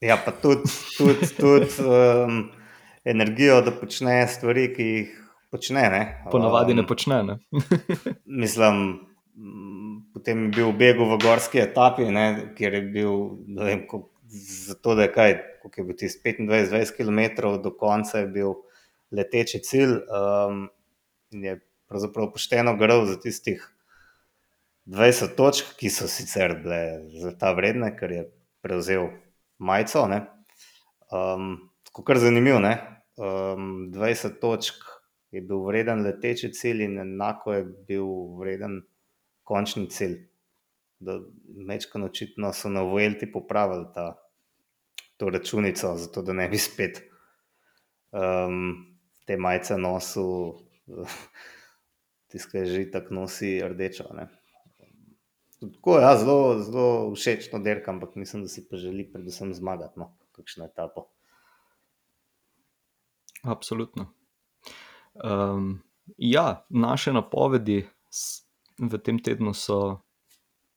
[0.00, 0.64] Ja, pa tudi,
[0.96, 2.48] tudi, tudi um,
[3.04, 5.10] energijo, da počne stvari, ki jih
[5.52, 5.82] počne.
[5.92, 6.02] Ne?
[6.32, 7.22] Ponavadi ne Um, počne.
[7.22, 7.36] Ne?
[8.42, 8.80] Mislim,
[10.14, 13.12] potem je bil v begu v gorski etapi, ne, kjer je bil,
[13.46, 14.08] ne vem, koliko-
[14.66, 15.32] zato da je kaj,
[15.62, 17.20] koliko je bil tisti 25-20 km
[17.62, 18.54] do konca, je bil
[19.12, 19.98] leteči cilj.
[20.08, 20.68] Um,
[21.30, 21.58] je
[21.90, 23.62] pravzaprav pošteno grl za tistih
[24.86, 26.80] 20 točk, ki so sicer bile
[27.20, 28.22] za ta vredne, ker je
[28.62, 29.10] prevzel
[29.58, 30.06] majico.
[30.08, 30.22] ne.
[31.12, 32.58] Um, tako kar zanimivo.
[32.58, 32.74] ne.
[33.16, 34.74] Um, 20 točk
[35.30, 38.80] je bil vreden leteči cilj, in enako je bil vreden
[39.44, 40.16] končni cilj.
[41.68, 44.14] Mečkano očitno so na Vuelti popravili ta,
[45.16, 47.02] to računico, zato da ne bi spet
[48.12, 50.58] um, te majice nosil,
[52.30, 54.10] tiskaj že tako nosi rdečo.
[54.14, 54.39] Ne.
[55.60, 60.00] Tako je, ja, zelo, zelo všečno dirka, ampak mislim, da si pa želi predvsem zmagati,
[60.00, 61.06] no, kakšno etapo.
[63.42, 64.06] Absolutno.
[65.14, 65.82] Um,
[66.16, 67.88] ja, naše napovedi
[68.78, 70.00] v tem tednu so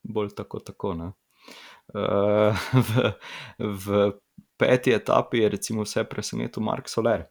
[0.03, 0.59] bolj tako.
[0.59, 1.13] tako uh,
[2.73, 3.13] v,
[3.59, 4.11] v
[4.57, 7.25] peti etapi je recimo vse presenetil Mark Soler.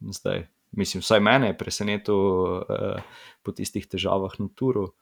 [0.00, 3.02] Zdaj, mislim, vsaj mene je presenetil uh,
[3.42, 4.92] po tistih težavah na Turu.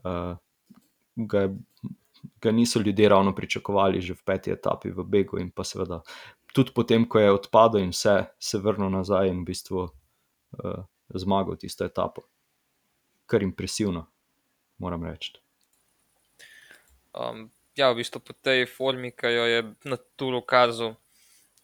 [0.00, 0.36] Uh,
[1.16, 1.48] ga,
[2.42, 6.02] ga niso ljudje ravno pričakovali že v peti etapi v Begu in pa seveda
[6.54, 11.58] tudi potem, ko je odpadel in vse, se vrnil nazaj in v bistvu uh, zmagal
[11.58, 12.22] tisto etapo.
[13.26, 14.06] Kar impresivno,
[14.78, 15.34] moram reči.
[17.10, 20.94] Um, ja, v bistvu po tej formi, ki jo je na Tulu kazal,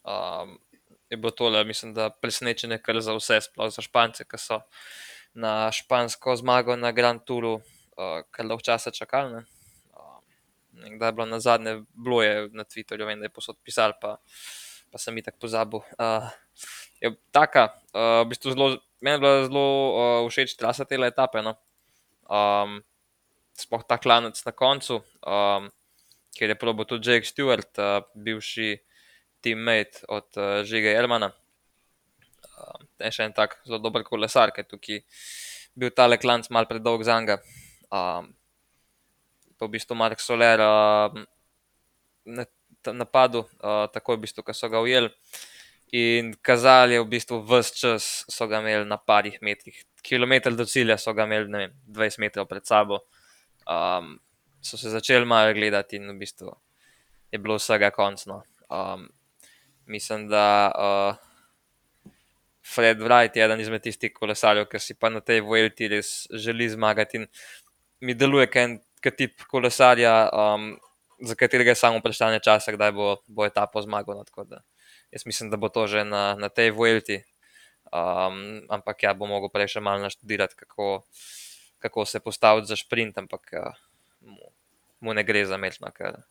[0.03, 0.59] um,
[1.07, 4.59] je bilo tole, mislim, da presenečenje kar za vse, sploh za Špance, ki so
[5.33, 7.61] na špansko zmago na Grand Touru
[8.01, 9.37] uh, kar dolgo časa čakali.
[9.37, 9.41] ne.
[9.93, 13.57] Um, in Kdaj je bilo na zadnje, bilo je na Twitterju, vem, da je posod
[13.63, 14.17] pisal, pa,
[14.91, 15.83] pa sem jih tako pozabil.
[15.97, 16.29] Uh,
[17.01, 18.69] je taka, uh, v bistvu zelo,
[19.01, 21.41] meni je bila zelo uh, všeč trasa te etape.
[21.45, 21.57] No?
[22.29, 22.81] Um,
[23.57, 25.69] sploh ta klanec na koncu, um,
[26.37, 28.79] kjer je probil tudi Jake Stewart, uh, bivši
[29.41, 31.31] teammate od uh, Žige Elmana.
[32.61, 35.03] Um, je še en tak zelo dober kolesar, ki je tukaj
[35.75, 37.39] bil tale klanc mal predolg za njega.
[37.91, 38.31] Um,
[39.59, 41.13] pa v bistvu Mark Soler uh,
[42.25, 42.45] na,
[42.89, 45.11] napadel, uh, takoj v bistvu, ko so ga ujeli.
[45.91, 50.65] In kazali je v bistvu vse čas, so ga imeli na parih metrih, kilometr do
[50.65, 53.03] cilja so ga imeli, ne vem, 20 metrov pred sabo.
[53.67, 54.15] Um,
[54.63, 56.55] so se začeli malo gledati, in v bistvu
[57.31, 58.41] je bilo vsega končno.
[58.71, 59.09] Um,
[59.85, 61.19] mislim, da uh,
[62.63, 66.69] Fred Wright je eden izmed tistih kolesarjev, ki si pa na tej Vuelti res želi
[66.69, 67.19] zmagati.
[67.19, 67.27] In
[68.01, 68.47] mi deluje,
[69.01, 70.73] kot tip kolesarja, um,
[71.21, 74.21] za katerega je samo vprašanje časa, kdaj bo, bo etapo zmagal.
[74.21, 74.61] No, da
[75.11, 77.21] jaz mislim, da bo to že na, na tej Vuelti.
[77.91, 81.03] Um, ampak ja, bo mogel prej še malo naštudirati, kako,
[81.83, 83.65] kako se postaviti za sprint, ampak ja,
[84.23, 84.53] mu,
[85.03, 86.21] mu ne gre za mečna, ker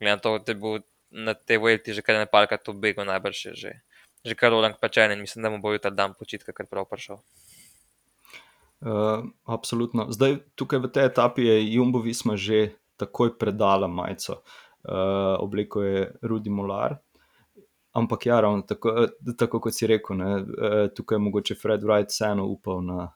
[0.00, 0.80] gledam to, da bo
[1.14, 3.72] na tej Vuelti že kar ne parkrat to bego, najbrž je že,
[4.26, 7.22] že kar Roland pečen in mislim, da mu bo jutri dan počitka kar prav prišel.
[8.80, 10.12] Uh, absolutno.
[10.12, 14.42] Zdaj, tukaj v tej etapi je Jumbo Visma že takoj predala majico.
[14.86, 16.96] Uh, obliko je Rudi Molar.
[17.96, 19.08] Ampak, ja, ravno tako,
[19.38, 20.44] tako kot si rekel, ne,
[20.92, 23.06] tukaj je mogoče Fred Wright vseeno upal na,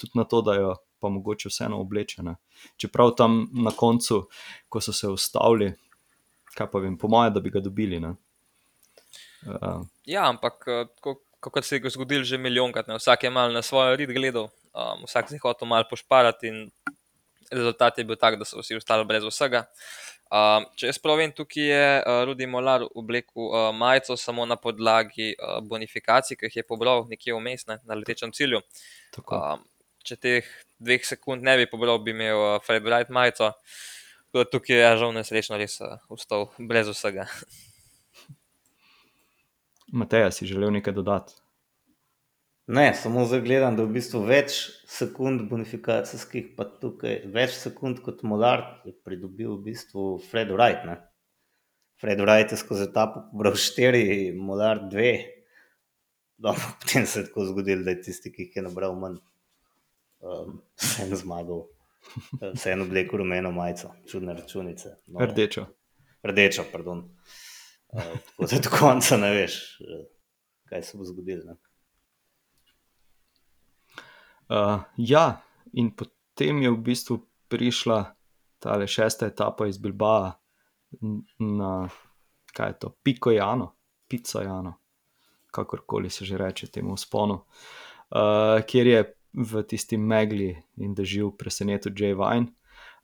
[0.00, 2.22] tudi na to, da jo pa mogoče vseeno obleče.
[2.24, 2.34] Ne.
[2.80, 4.22] Čeprav tam na koncu,
[4.68, 5.74] ko so se ustavili,
[6.56, 8.00] kaj pa vem, po mojem, da bi ga dobili.
[8.00, 9.84] Uh.
[10.08, 10.64] Ja, ampak
[11.40, 12.96] kot se je zgodilo že milijonkrat, ne.
[12.96, 16.70] vsak je mal na svojo rit gledal, um, vsak si je hotel malo pošparati in
[17.50, 19.66] rezultat je bil tak, da so vsi ostali brez vsega.
[20.30, 25.32] Um, če jaz pravim, tukaj je uh, Rudi Molar oblekel uh, majico samo na podlagi
[25.34, 28.62] uh, bonifikacij, ki jih je pobral nekje vmes ne, na letečem cilju.
[29.24, 29.64] Um,
[30.06, 33.50] če teh dveh sekund ne bi pobral, bi imel uh, Fred Wright majico.
[34.30, 37.26] Tukaj je žal nesrečno res uh, ustal brez vsega.
[40.00, 41.34] Mateja, si želel nekaj dodati?
[42.66, 48.02] Ne, samo zdaj gledam, da je v bistvu več sekund bonifikacijskih, pa tukaj več sekund
[48.04, 50.84] kot Molar je pridobil v bistvu Fred Wright.
[50.86, 51.00] Ne?
[52.00, 55.12] Fred Wright je skozi ta pobral štiri, Molar dve.
[56.38, 59.18] No, potem se je tako zgodilo, da je tisti, ki jih je nabral manj,
[60.22, 61.64] um, vseeno zmagal.
[62.54, 64.94] Vseeno obleko rumeno majico, čudne računice.
[65.06, 65.66] No, rdečo.
[66.24, 67.02] Rdečo, pardon.
[67.92, 69.58] Uh, tako da do konca ne veš,
[70.70, 71.58] kaj se bo zgodilo.
[74.96, 75.24] Ja,
[75.72, 78.14] in potem je v bistvu prišla
[78.58, 80.32] ta šesta etapa iz Bilbao
[81.38, 81.88] na
[82.52, 83.74] kaj je to, Pico Jano,
[84.08, 84.74] Pico Jano,
[85.50, 91.92] kakorkoli se že reče temu sponu, uh, kjer je v tisti megli in dežju presenetil
[91.94, 92.50] Jay Vine.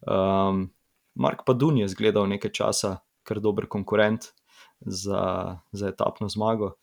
[0.03, 0.71] Um,
[1.15, 4.33] Mark Padun je zgledal nekaj časa, kar dober konkurent
[4.81, 6.75] za, za etapno zmago.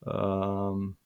[0.00, 0.96] Um,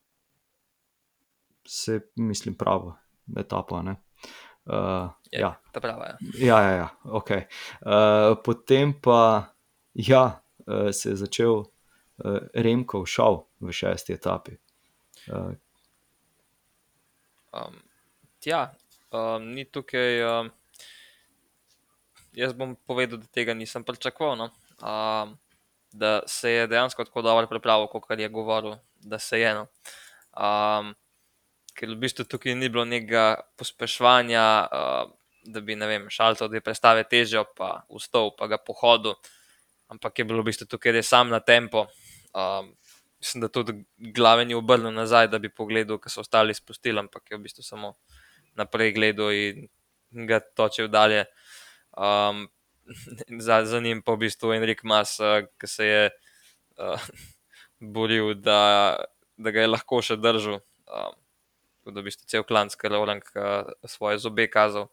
[1.70, 2.96] se, mislim, pravo,
[3.36, 3.76] etapa.
[3.76, 6.06] Uh, je, ja, ta prava.
[6.06, 7.30] Ja, ja, ja, ja ok.
[7.30, 9.54] Uh, potem pa
[9.94, 11.66] ja, uh, se je začel uh,
[12.54, 14.56] Remko šel v šesti etapi.
[15.30, 15.54] Uh,
[17.54, 17.78] um,
[18.44, 18.72] ja,
[19.14, 20.22] um, ni tukaj.
[20.26, 20.50] Um,
[22.34, 24.36] jaz bom povedal, da tega nisem pričakoval.
[24.36, 24.50] No?
[24.82, 25.38] Um,
[25.92, 29.54] da se je dejansko tako dobro pripravil, kot je govoril, da se je.
[29.54, 29.66] No?
[30.34, 30.94] Um,
[31.76, 35.10] ker v bistvu tukaj ni bilo nekega pospeševanja, uh,
[35.44, 35.76] da bi
[36.08, 39.14] šalto, da je predstave težjo, pa vstal, pa ga pohodil,
[39.88, 41.86] ampak je bilo v bistvu tukaj res sam na tempo.
[42.34, 42.76] Um,
[43.20, 47.30] mislim, da tudi glave ni obrnil nazaj, da bi pogledal, kaj so ostali spustili, ampak
[47.30, 47.94] je v bistvu samo
[48.56, 49.68] naprej gledal in
[50.26, 51.24] ga točil dalje.
[51.96, 52.48] Um,
[53.40, 56.10] za, za njim pa v bistvu Enrik Mas, uh, ki se je
[56.78, 57.10] uh,
[57.80, 58.96] boril, da,
[59.36, 60.60] da ga je lahko še držal.
[60.90, 61.19] Um,
[61.90, 64.88] tako da v bistvu cel klan skrlovnik uh, svoje zobe kazal.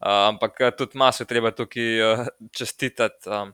[0.00, 3.28] Uh, ampak uh, tudi maso je treba tukaj uh, čestitati.
[3.28, 3.52] Um,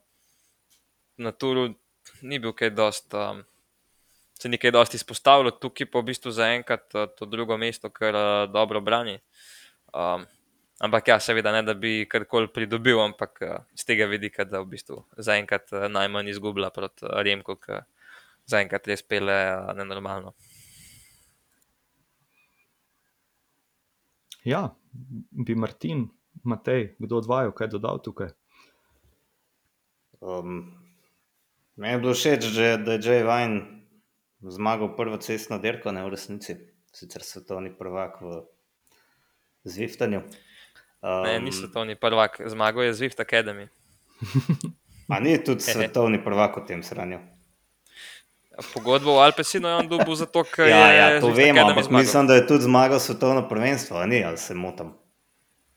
[1.18, 1.74] na turu
[2.22, 3.42] ni bil kaj dost, um,
[4.38, 8.14] se ni kaj dost izpostavilo, tukaj pa v bistvu zaenkrat uh, to drugo mesto, kar
[8.14, 9.18] uh, dobro brani.
[9.92, 10.26] Um,
[10.78, 14.76] ampak ja, seveda ne, da bi karkoli pridobil, ampak uh, z tega vidika, da v
[14.76, 17.82] bistvu zaenkrat uh, najmanj izgublja proti uh, Remku, ki
[18.46, 20.36] zaenkrat res pele uh, nenormalno.
[24.46, 24.76] Ja,
[25.30, 26.08] bi Martin,
[26.44, 28.28] Matej, kdo od vaju, kaj dodal tukaj?
[30.20, 30.70] Um,
[31.76, 33.82] Meni je bilo všeč, da je Jay Vine
[34.40, 36.54] zmagal prvo cestno dirko, ne v resnici,
[36.94, 38.46] sicer svetovni prvak v
[39.66, 40.22] Zviftanju.
[41.02, 43.66] Um, ne, ni svetovni prvak, zmagal je Zwift Academy.
[45.10, 47.18] A ni tudi svetovni prvak v tem sranju?
[48.74, 50.98] Pogodbo v Alpesinu je on dobil zato, ker ja, je.
[50.98, 54.94] Ja, to vemo, ampak mislim, da je tudi zmagal svetovno prvenstvo, ni, ali se motim.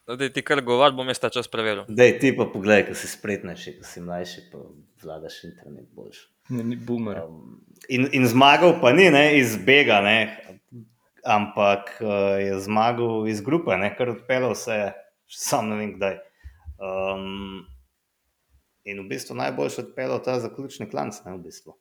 [0.07, 1.83] No, da ti kar govor, bom jaz ta čas preveril.
[1.87, 4.61] Da ti pa pogledaj, ker si spretnejši, ker si mlajši, pa
[5.03, 6.23] vladaš internet boljši.
[6.49, 7.19] Ne, ni boomer.
[7.27, 10.17] Um, in, in zmagal pa ni ne, iz bega, ne,
[11.21, 14.79] ampak uh, je zmagal iz grupe, ne, kar odpeljal vse,
[15.29, 16.17] sam ne vem kdaj.
[16.79, 17.67] Um,
[18.87, 21.75] in v bistvu najboljši odpeljal ta zaključni klanc, ne v bistvu.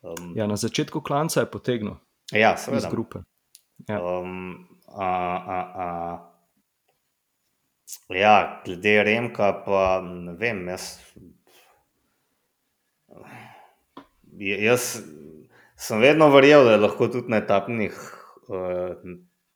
[0.00, 1.96] Um, ja, na začetku klanca je potegnil.
[2.32, 2.86] Ja, seveda.
[2.86, 3.24] Iz grupe.
[3.88, 3.98] Ja.
[4.02, 5.86] Um, a, a, a.
[8.12, 10.98] Ja, glede Remka, pa ne vem, jaz.
[14.38, 15.00] Jaz
[15.78, 17.96] sem vedno verjel, da je lahko tudi na etapnih
[18.50, 18.92] uh,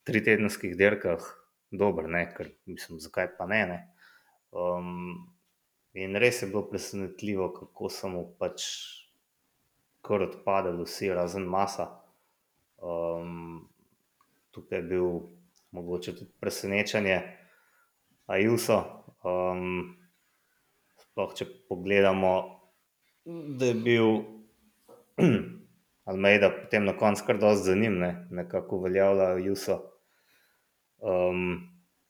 [0.08, 1.22] tritedenskih dirkah
[1.70, 2.24] dober, ne?
[2.34, 3.62] ker mislim, zakaj pa ne.
[3.68, 3.78] ne?
[4.52, 5.14] Um,
[5.94, 8.64] in res je bilo presenetljivo, kako so mu pač
[10.02, 11.88] kar odpadali vsi, razen masa.
[12.82, 13.68] Um,
[14.50, 15.08] tukaj je bil
[15.72, 17.20] mogoče tudi presenečenje,
[18.26, 18.78] Ajuso.
[19.26, 19.96] Um,
[20.98, 22.32] sploh če pogledamo,
[23.58, 24.12] da je bil
[26.10, 28.12] Almeida potem na koncu kar dosti za njim, ne?
[28.30, 29.78] nekako uveljavlja Ajuso
[31.02, 31.60] um,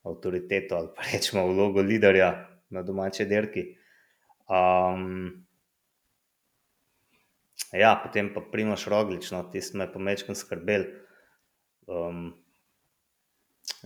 [0.02, 3.66] avtoriteto ali pa rečemo vlogo liderja na domači dirki.
[7.70, 10.84] Ja, potem pa Primoš Roglič, no, tisti me je pa mečkam skrbel.
[11.88, 12.32] Um,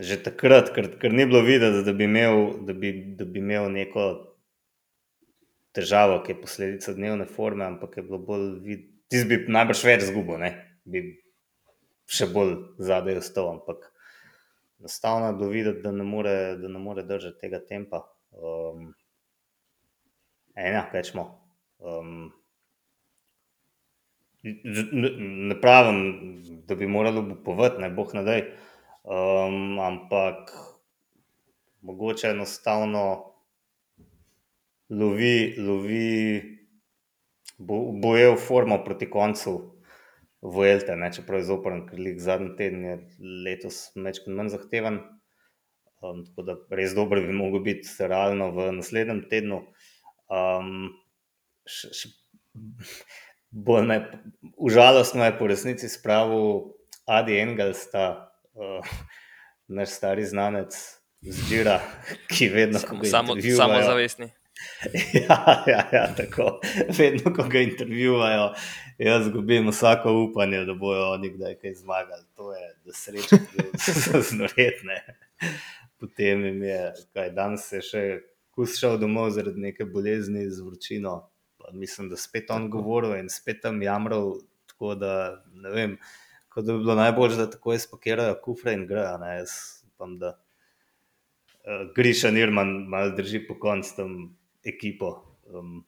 [0.00, 3.68] že takrat, ker, ker ni bilo videti, da bi imel, da bi, da bi imel
[3.72, 4.06] neko
[5.76, 10.08] težavo, ki je posledica dnevne forme, ampak je bilo bolj videti, ti bi najbrž več
[10.08, 10.50] zgubo, ne
[10.86, 11.02] bi
[12.10, 13.86] še bolj zadaj ostal, ampak
[14.80, 18.02] enostavno je bilo videti, da ne more, da ne more držati tega tempa.
[18.30, 18.90] Um,
[20.54, 21.26] ena, rečemo.
[21.78, 22.32] Um,
[24.46, 26.00] ne pravim,
[26.68, 28.42] da bi moralo povati, ne boh ne daj.
[29.06, 30.50] Um, ampak
[31.86, 33.04] mogoče enostavno
[34.90, 36.42] lovi, lovi
[37.58, 39.56] bo, bojel formo proti koncu
[40.46, 42.96] Vuelte, ne, čeprav je zoprn, ker lik zadnji teden je
[43.46, 44.98] letos mečkaj manj zahteven.
[46.04, 49.62] Um, tako da res dobro bi mogel biti realno v naslednjem tednu.
[50.30, 50.92] Um,
[51.66, 52.12] še, še,
[53.56, 54.10] bolj me,
[54.56, 56.60] užalostno je po resnici spravil
[57.06, 58.86] Adi Engelsta, uh,
[59.68, 60.76] naš stari znanec
[61.22, 61.80] zbira,
[62.28, 64.30] ki vedno samo, samo, samo zavestni.
[65.28, 66.60] Ja, ja, ja, tako.
[66.98, 68.54] Vedno, ko ga intervjuvajo,
[68.98, 72.24] jaz izgubim vsako upanje, da bojo oni kdaj kaj zmagali.
[72.36, 75.04] To je, da srečo, da so znoretne.
[76.00, 78.04] Potem jim je, kaj danes je še
[78.56, 81.18] kušal domov zaradi neke bolezni z vročino.
[81.72, 85.96] Mislim, da spet on govoril in spet tam jamral, tako da ne vem.
[86.48, 89.18] Tako da bi bilo najbolje, da tako izpakirajo kufre in grejo.
[89.38, 89.50] Jaz
[89.88, 94.16] upam, da uh, Griša Nirman malo drži po koncu tam
[94.64, 95.36] ekipo.
[95.46, 95.84] Um,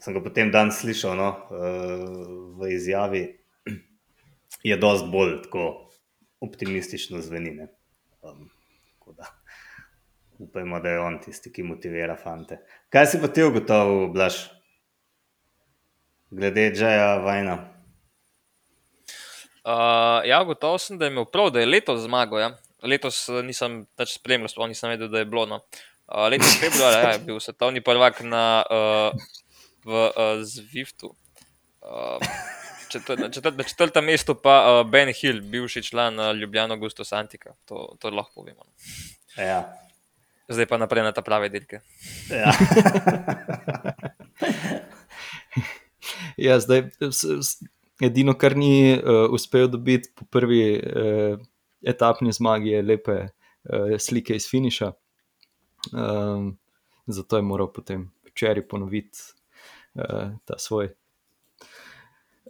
[0.00, 3.22] sem ga potem dan slišal no, uh, v izjavi,
[4.70, 5.64] je dosti bolj tako
[6.40, 7.58] optimistično zveni.
[8.22, 8.50] Um,
[10.38, 12.58] upajmo, da je on tisti, ki motivira fante.
[12.92, 14.42] Kaj si pa ti ugotovil, Blaž?
[16.36, 17.54] Glede Džeja Vajna.
[19.64, 22.40] Uh, ja, gotovo sem, da je imel prav, da je letos zmagal.
[22.40, 22.50] Ja.
[22.84, 25.46] Letos eh, nisem več spremljal, sploh nisem vedel, da je bilo.
[25.48, 25.56] No.
[26.04, 29.10] Uh, letos februarja ja, je bil svetovni prvak na, uh,
[29.88, 31.14] v uh, Zwiftu.
[31.80, 32.20] Uh,
[32.92, 37.04] četr, na, četr, na četrtem mestu pa uh, Ben Hill, bivši član uh, Ljubljana Gusto
[37.04, 37.50] Santika.
[37.64, 38.60] To, to lahko povemo.
[38.60, 38.72] No.
[39.40, 39.72] Ja.
[40.52, 41.80] Zdaj pa naprej na ta prave dirke.
[42.28, 42.52] Ja.
[46.36, 46.90] ja, zdaj.
[48.00, 51.38] Edino, kar ni uh, uspel dobiti po prvi uh,
[51.80, 54.92] etapni zmagi, je lepe uh, slike iz finiša.
[55.92, 56.58] Um,
[57.06, 59.18] zato je moral potem včeraj ponoviti
[59.94, 60.92] uh, ta svoj.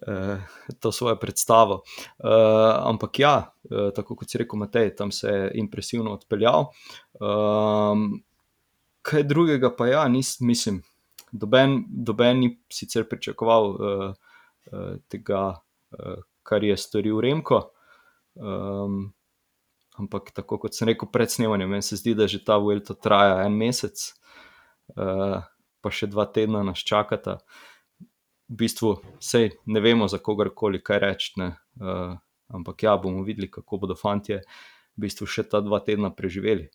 [0.07, 0.43] Uh,
[0.81, 1.83] to svojo predstavo.
[2.19, 2.31] Uh,
[2.91, 6.73] ampak ja, uh, tako kot si rekel, Matej, tam se je impresivno odpeljal.
[7.21, 8.25] Um,
[9.03, 10.83] kaj drugega pa ja, nis, mislim,
[11.39, 13.71] doben, doben ni sicer pričakoval.
[13.77, 14.37] Uh,
[14.73, 15.63] Eh, tega,
[15.99, 17.71] eh, kar je storil Remko.
[18.35, 19.15] Um,
[19.97, 23.47] ampak tako kot sem rekel pred snemanjem, meni se zdi, da že ta Vuelta traja
[23.47, 23.97] en mesec,
[24.93, 25.41] uh,
[25.81, 27.39] pa še dva tedna nas čakata.
[28.51, 28.91] V bistvu,
[29.25, 32.13] sej ne vemo za kogarkoli kaj reči, uh,
[32.53, 34.43] ampak ja, bomo videli, kako bodo fanti v
[35.01, 36.69] bistvu še ta dva tedna preživeli.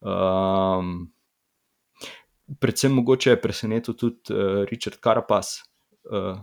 [0.00, 1.12] Um,
[2.60, 5.46] predvsem mogoče je presenetil tudi uh, Richard Carapaz,
[6.10, 6.40] uh,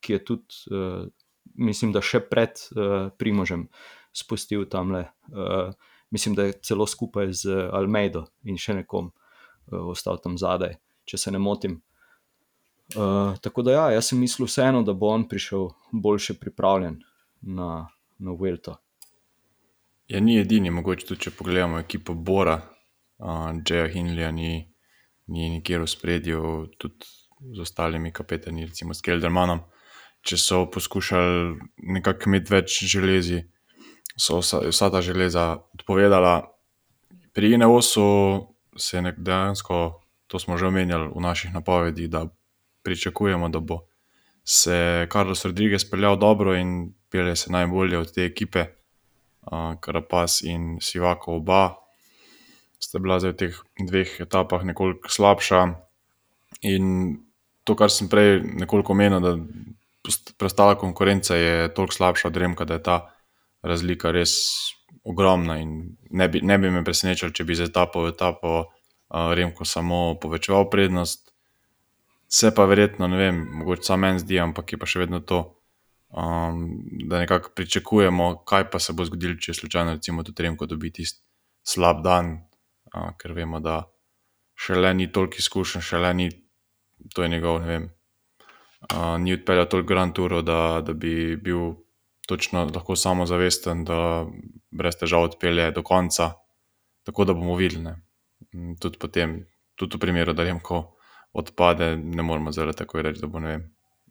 [0.00, 1.06] ki je tudi, uh,
[1.54, 3.68] mislim, da še pred uh, Primožem
[4.12, 5.06] spustil tam le.
[5.30, 5.72] Uh, eh,
[6.10, 11.18] mislim, da je celo skupaj z Almeido in še nekom uh, ostal tam zadaj, če
[11.18, 11.80] se ne motim.
[12.96, 16.98] Uh, tako da, ja, jaz sem mislil vseeno, da bo on prišel boljše pripravljen
[17.40, 17.86] na,
[18.18, 18.74] Vuelto.
[20.10, 22.58] Ja, ni edini, mogoče tudi če pogledamo ekipo Bora,
[23.22, 24.50] uh, Džeja Hinlija, ni,
[25.30, 26.40] ni nikjer v spredju,
[26.78, 27.06] tudi
[27.54, 29.62] z ostalimi kapetani, recimo s Keldermanom.
[30.26, 31.56] Če so poskušali
[31.96, 33.40] nekako imeti več železi,
[34.18, 36.50] so vsa, vsa ta železa odpovedala.
[37.32, 38.04] Pri INEOS-u
[38.76, 42.26] se je dejansko, to smo že omenjali v naših napovedih, da
[42.82, 43.86] pričakujemo, da bo
[44.44, 48.66] se Carlos Rodriguez peljal dobro in pelje se najbolje od te ekipe.
[49.40, 51.74] Uh, Karapas in Sivako oba
[52.80, 55.60] sta bila zdaj v teh dveh etapah nekoliko slabša.
[56.66, 56.84] In
[57.64, 59.36] to, kar sem prej nekoliko omenil, da
[60.40, 62.96] preostala konkurenca je toliko slabša od Remka, da je ta
[63.62, 64.32] razlika res
[65.04, 65.60] ogromna.
[66.10, 70.16] Ne bi, ne bi me presenečalo, če bi za etapo v etapo uh, Remko samo
[70.20, 71.28] povečeval prednost.
[72.30, 75.42] Se pa verjetno, ne vem, mogoče samo meni zdi, ampak je pa še vedno to,
[76.14, 76.60] um,
[77.10, 81.20] da nekako pričakujemo, kaj pa se bo zgodilo, če slučajno, recimo, tudi Remko dobi tisti
[81.66, 82.38] slab dan,
[82.92, 83.82] ker vemo, da
[84.60, 86.28] še le ni toliko izkušen, še le ni,
[87.14, 87.86] to je njegov, ne vem,
[88.90, 91.74] uh, ni odpeljal toliko Grand Tourov, da, da bi bil
[92.28, 94.26] točno lahko samozavesten, da
[94.70, 96.32] brez težav odpelje do konca.
[97.06, 97.94] Tako da bomo videli.
[98.80, 99.40] Tudi, potem,
[99.74, 100.82] tudi v primeru, da Remko
[101.32, 103.62] odpade, ne moremo zelo tako reči, da bo ne vem,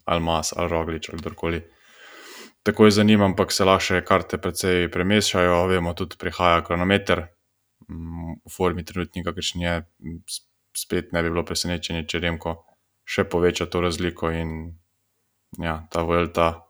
[0.04, 1.60] ali mas, ali roglič, ali kdorkoli.
[2.62, 7.39] Tako je zanimivo, ampak se lahko še karte precej premešajo, vemo, tudi prihaja kronometer, mm,
[7.90, 9.76] v formi trenutnika, ki še je,
[10.78, 12.54] spet ne bi bilo presenečenje, če Remko
[13.10, 14.70] še poveča to razliko in
[15.58, 16.66] ja, ta Vojta.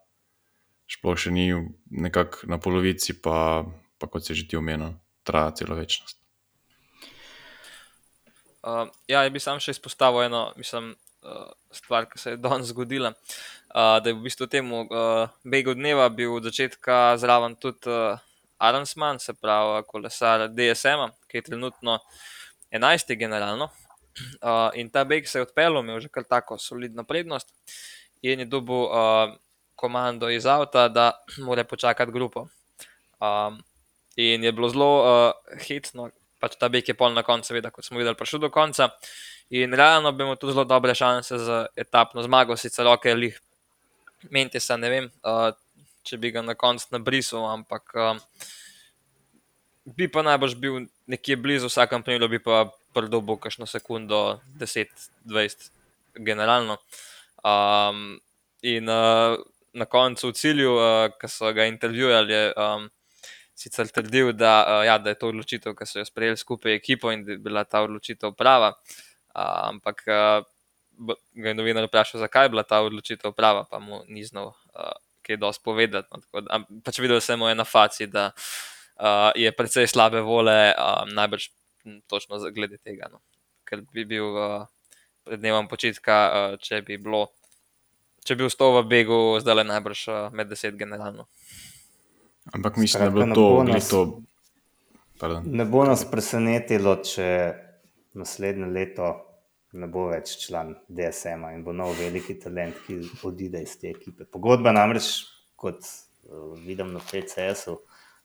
[0.91, 1.53] Sploh še ni
[1.93, 3.63] nekako na polovici, pa,
[4.01, 6.19] pa kot se že ti omenil, traja celo večnost.
[8.61, 10.91] Uh, ja, jaz bi sam še izpostavil eno mislim,
[11.23, 13.15] uh, stvar, ki se je danes zgodila.
[13.71, 18.19] Uh, da je v bistvu temu uh, begu dneva bil od začetka zraven tudi uh,
[18.61, 21.99] Arnsman, se pravi kolesar DSM, ki je trenutno
[22.71, 23.17] 11.
[23.19, 23.71] generalno.
[24.43, 27.53] Uh, in ta beg se je odpeljal, imel že kar tako solidno prednost
[28.27, 29.37] in je dobil uh,
[29.75, 31.13] komando iz avta, da
[31.47, 32.49] mora počakati grupo.
[33.21, 33.63] Um,
[34.17, 37.87] in je bilo zelo uh, hitno, pač ta beg je pol na koncu, seveda, kot
[37.87, 38.91] smo videli, prišel do konca.
[39.57, 43.41] In realno bi imel tudi zelo dobre šanse za etapno zmago, sicer ok, lih,
[44.31, 45.49] menti se, ne vem, uh,
[46.07, 48.19] če bi ga na koncu nabrisal, ampak uh,
[49.85, 55.71] bi pa najbrž bil nekje blizu, v vsakem primeru bi pa prdobo kakšno sekundo, 10-20,
[56.19, 56.79] generalno.
[57.45, 58.21] Um,
[58.63, 59.39] in uh,
[59.73, 62.47] na koncu v cilju, uh, ki so ga intervjuvali, je.
[62.57, 62.91] Um,
[63.61, 67.13] sicer trdil, da, uh, ja, da je to odločitev, ki so jo sprejeli skupaj ekipo
[67.13, 68.73] in da je bila ta odločitev prava.
[69.35, 70.41] Uh, ampak uh,
[71.37, 74.97] ga je novinar vprašal, zakaj je bila ta odločitev prava, pa mu ni znal uh,
[75.31, 76.09] kaj dosti povedati.
[76.13, 80.59] No, tako, da, pač videl sem mu na faci, da uh, je precej slabe vole,
[80.75, 81.51] uh, najbrž
[82.11, 83.09] točno glede tega.
[83.13, 83.23] No.
[83.69, 84.67] Ker bi bil uh,
[85.25, 87.29] pred dnevom počitka, uh, če bi bilo.
[88.27, 90.01] Če bi vstal v begu, zdaj le najbrž
[90.37, 91.25] med deset generalno.
[92.53, 94.01] Ampak mislim, Skratka, da je bilo to leto.
[95.49, 97.27] Ne bo nas presenetilo, če
[98.21, 99.09] naslednje leto
[99.73, 104.27] ne bo več član DSM in bo nov veliki talent, ki odide iz te ekipe.
[104.27, 105.11] Pogodba namreč,
[105.61, 107.79] kot uh, vidim na PCS-u,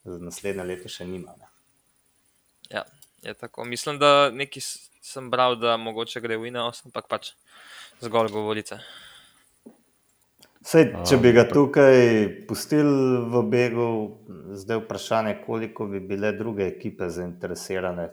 [0.05, 1.35] za naslednje leto še nima.
[1.37, 1.49] Ne?
[2.71, 2.85] Ja,
[3.25, 3.65] je tako.
[3.69, 4.65] Mislim, da nekaj
[5.05, 7.33] sem bral, da mogoče gre v Ineos, ampak pač
[8.01, 8.79] zgolj govorice.
[10.65, 11.99] Sej, če bi ga tukaj
[12.49, 13.89] pustili v begu,
[14.57, 18.07] zdaj je vprašanje, koliko bi bile druge ekipe zainteresirane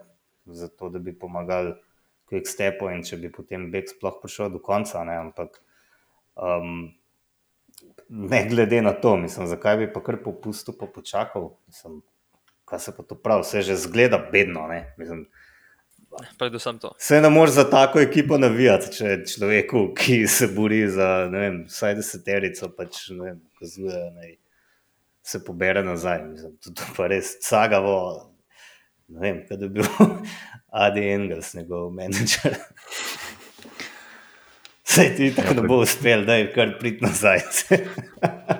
[0.44, 1.72] za to, da bi pomagali
[2.32, 5.04] Quick Stepu in če bi potem beg sploh prišel do konca.
[5.04, 5.18] Ne?
[5.26, 5.60] Ampak
[6.40, 6.88] um,
[8.08, 12.00] ne glede na to, mislim, zakaj bi pa kar popustil, pa počakal, mislim,
[12.64, 14.64] kaj se pa to pravi, vse že zgleda bedno.
[14.96, 15.26] Mislim,
[16.38, 16.94] Predvsem to.
[16.98, 21.94] Se ne moreš za tako ekipo navijati, če človeku, ki se bori za vem, vsaj
[22.00, 24.28] deseterico, pač ne vem, kazuje, da
[25.22, 26.24] se pobere nazaj.
[26.26, 27.96] Mislim, to pa res sagavo.
[29.08, 29.88] Ne vem, kaj je bil
[30.72, 32.56] Adi Engels, njegov menedžer.
[34.92, 37.40] Sej ti tako ne bo uspel, da je kar prid nazaj.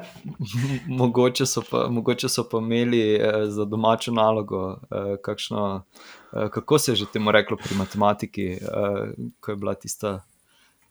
[1.01, 5.85] mogoče, so pa, mogoče so pa imeli eh, za domačo nalogo, eh, kakšno
[6.33, 9.11] Eh, kako se je že temu reklo pri matematiki, uh,
[9.41, 10.25] ko je bila tista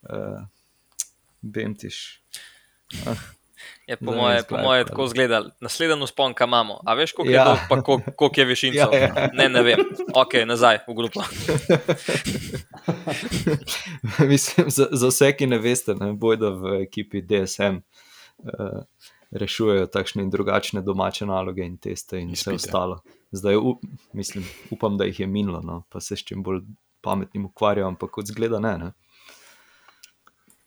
[0.01, 0.41] uh,
[1.41, 2.21] Bentiš.
[3.07, 3.40] Uh.
[3.91, 6.79] Je, po mojem je moje tako izgledalo, naslednjo sponka imamo.
[6.85, 7.41] A veš, koliko ja.
[7.41, 8.93] je, dolg, koliko, koliko je višincev?
[8.93, 9.29] Ja, ja.
[9.33, 9.79] Ne, ne vem.
[10.15, 11.23] Ok, nazaj v grupo.
[14.31, 17.83] Mislim, za, za vse, ki ne veste, ne bojda v ekipi DSM.
[18.39, 18.79] Uh,
[19.31, 23.01] rešujejo takšne in drugačne domače naloge in teste in vse ostalo.
[23.31, 23.83] Zdaj, up,
[24.13, 26.63] mislim, upam, da jih je minilo, no, pa se s čim bolj
[27.01, 28.77] pametnim ukvarjam, ampak kot zgleda ne.
[28.77, 28.91] ne.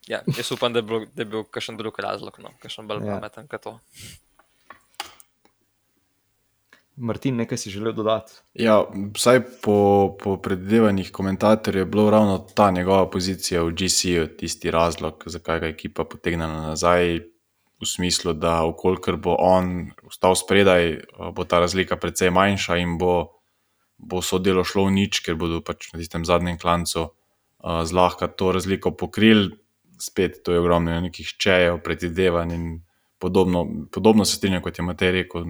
[0.07, 3.07] Ja, jaz upam, da je bil, da je bil kakšen drug razlog, no, kakšen bolj
[3.07, 3.17] ja.
[3.17, 3.79] pameten kot to.
[6.95, 8.31] Martin, nekaj si želel dodati?
[8.53, 8.85] Ja,
[9.15, 15.23] vsaj po, po predvidevanjih komentatorjev je bilo ravno ta njegova pozicija v GC-ju tisti razlog,
[15.25, 17.19] zakaj ga je ekipa potegnila nazaj.
[17.81, 21.01] V smislu, da okolikor bo on ostal spredaj,
[21.35, 23.41] bo ta razlika precej manjša in bo,
[23.97, 28.31] bo so delo šlo v nič, ker bodo pač na tistem zadnjem klancu uh, zlahka
[28.31, 29.51] to razliko pokrili.
[30.01, 32.65] Spet to je ogromno nekih čejev, predvidevanj in
[33.19, 35.45] podobno, podobno se strinjam kot je Matej rekel.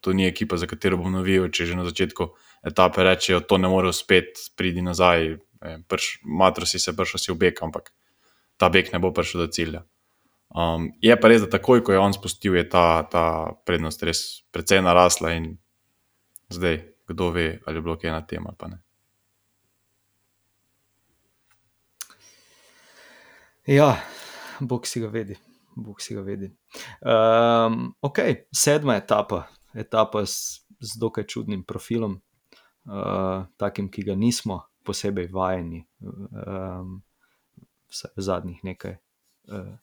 [0.00, 2.28] To ni ekipa, za katero bom navijal, če že na začetku
[2.66, 5.36] etape rečejo, to ne more uspeti, pridi nazaj.
[6.22, 7.92] Matro si se bršil si v beg, ampak
[8.56, 9.82] ta beg ne bo prišel do cilja.
[10.56, 13.24] Um, je pa res, da takoj, ko je on spustil, je ta, ta
[13.66, 15.56] prednost res precej narasla in
[16.52, 18.85] zdaj, kdo ve, ali je bilo kaj na tem ali pa ne.
[23.66, 23.96] Ja,
[24.60, 25.34] Bog si ga vedi.
[25.74, 26.46] Bog si ga vedi.
[27.02, 28.18] Um, ok,
[28.54, 32.14] sedma etapa, etapa z, z dokaj čudnim profilom,
[32.86, 37.02] uh, takim, ki ga nismo posebej vajeni, um,
[37.90, 38.96] vsaj v zadnjih nekaj
[39.50, 39.74] uh,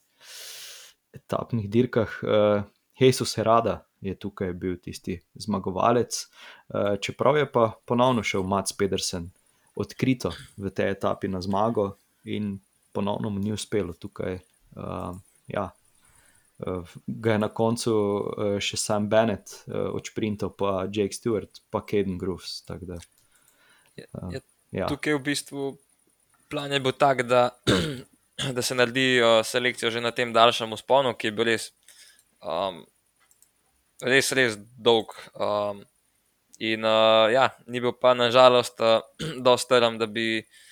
[1.12, 2.18] etapnih dirkah.
[2.24, 2.64] Uh,
[2.96, 9.28] Jesus Herada je tukaj bil tisti zmagovalec, uh, čeprav je pa ponovno šel Mats Pedersen
[9.76, 12.56] odkrito v tej etapi na zmago in
[12.94, 14.38] ponovno mu ni uspelo tukaj.
[14.74, 15.16] Uh,
[15.50, 15.68] ja,
[17.06, 22.18] ga je na koncu uh, še sam Bennett uh, odšprintal, pa Jake Stewart, pa Kaden
[22.18, 22.60] Groves.
[22.68, 24.36] Da, uh,
[24.70, 24.86] ja.
[24.86, 25.70] Tukaj je v bistvu
[26.48, 27.48] plan je bil tak, da,
[28.56, 31.72] da se naredi uh, selekcijo že na tem daljšem usponu, ki je bil res,
[32.42, 32.84] um,
[34.02, 35.10] res, res dolg.
[35.34, 35.82] Um,
[36.62, 39.02] in uh, ja, ni bil pa nažalost uh,
[39.42, 40.62] dovolj strm, da bi uh,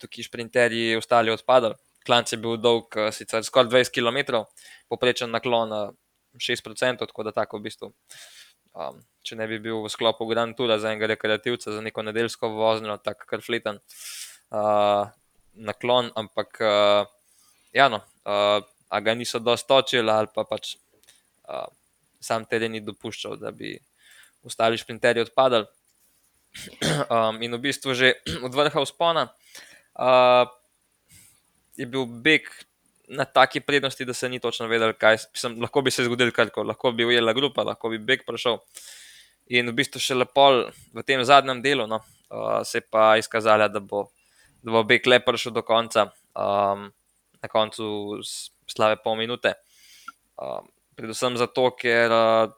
[0.00, 1.76] tukaj šprinterji ostali odpadali
[2.06, 4.42] klanc je bil dolg uh, sicer skoraj 20 km,
[4.90, 5.90] poprečen naklon uh,
[6.38, 7.90] 6%, tako da tako v bistvu.
[8.72, 12.48] Um, če ne bi bil v sklopu Grand Toura za enega rekreativca, za neko nedeljsko
[12.54, 15.04] vožnjo, tako kar fleten uh,
[15.52, 17.04] naklon, ampak uh,
[17.76, 20.74] ja, no, uh, a ga niso dostočili ali pa pač
[21.48, 21.68] uh,
[22.20, 23.76] sam teren ni dopuščal, da bi
[24.42, 25.68] ostali šprinterji odpadali.
[27.12, 28.12] Um, in v bistvu že
[28.46, 29.30] od vrha vzpona.
[29.92, 30.48] Uh,
[31.76, 32.48] je bil beg
[33.12, 36.70] na taki prednosti, da se ni točno vedel, kaj sem, lahko bi se zgodil, karkoli,
[36.72, 38.60] lahko bi ujela grupa, lahko bi beg prišel.
[39.52, 40.46] In v bistvu še lepo
[40.94, 42.00] v tem zadnjem delu no,
[42.32, 44.06] uh, se je pa izkazalo, da bo,
[44.62, 46.88] da bo beg le prišel do konca, um,
[47.42, 49.54] na koncu slave pol minute.
[50.40, 52.54] Um, predvsem zato, ker uh,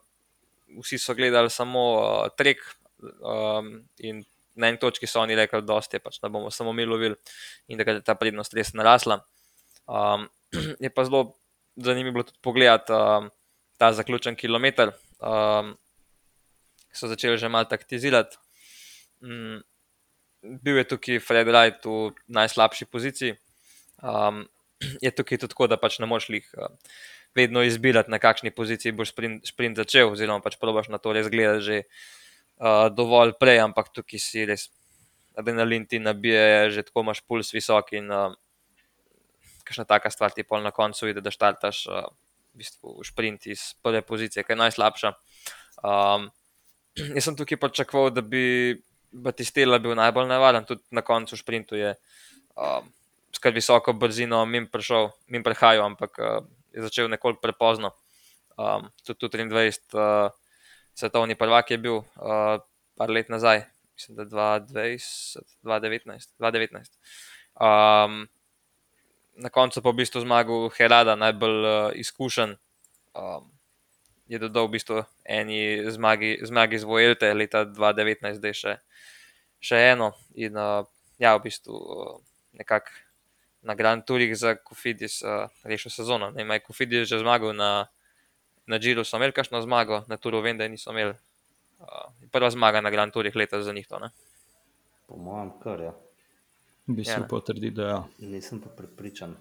[0.79, 2.63] vsi so gledali samo uh, trek
[3.19, 4.23] um, in
[4.55, 7.15] na eni točki so oni rekli, da je pač, da bomo samo mi lovili
[7.67, 9.19] in da je ta prednost res narasla.
[9.87, 10.27] Um,
[10.83, 11.35] je pa zelo
[11.75, 13.29] zanimivo tudi pogledati um,
[13.77, 15.75] ta zaključen kilometr, um,
[16.89, 18.37] ki so začeli že malo taktizirati.
[19.21, 19.63] Um,
[20.41, 23.35] bil je tukaj Fred Wright v najslabši poziciji.
[24.01, 24.45] Um,
[25.05, 26.71] je tukaj tudi tako, da pač ne moš jih uh,
[27.35, 31.27] vedno izbirati, na kakšni poziciji boš sprint, sprint začel, oziroma pač probaš na to res
[31.27, 31.81] gledati že
[32.59, 34.69] uh, dovolj prej, ampak tukaj si res
[35.35, 38.31] adrenalin ti nabije, že tako imaš puls visok in uh,
[39.65, 42.07] kakšna taka stvar ti pol na koncu vidi, da štartaš uh,
[42.55, 45.11] v bistvu v sprint iz prve pozicije, ki je najslabša.
[45.83, 46.29] Um,
[47.17, 48.75] jaz sem tukaj pričakoval, da bi
[49.15, 51.93] Batistela bil najbolj nevaren, tudi na koncu sprintu je
[52.55, 52.87] um,
[53.35, 56.39] skar visoko brzino mim prišel, mim prehajal, ampak uh,
[56.75, 57.91] je začel nekoliko prepozno.
[58.55, 59.95] Um, tudi 23.
[59.95, 60.44] Uh,
[60.95, 62.59] svetovni prvak je bil uh,
[62.97, 66.33] par let nazaj, mislim, da 2020, 2019.
[66.39, 66.97] 2019.
[67.55, 68.27] Um,
[69.35, 72.55] na koncu pa v bistvu zmagal Herada, najbolj uh, izkušen.
[73.15, 73.51] Um,
[74.27, 78.73] je dodal v bistvu eni zmagi, zmagi z Vojelte leta 2019, zdaj še,
[79.59, 80.15] še eno.
[80.39, 80.87] In uh,
[81.19, 82.15] ja, v bistvu uh,
[82.55, 82.91] nekako
[83.65, 86.31] na Grand Tourih za Kofidis uh, rešil sezono.
[86.31, 87.89] Ne, maj Kofidis že zmagal na
[88.67, 91.13] na Džiru so imeli kakšno zmago, na Turu vem, da niso imeli.
[91.79, 93.87] Uh, prva zmaga na Grand Tourih leta za njih.
[93.87, 93.99] To,
[95.07, 95.85] po mojem, kar je.
[95.85, 95.93] Ja.
[96.85, 97.27] Bi se ja.
[97.29, 97.89] potrdil, da je.
[97.89, 98.03] Ja.
[98.19, 99.35] Nisem pa pripričan.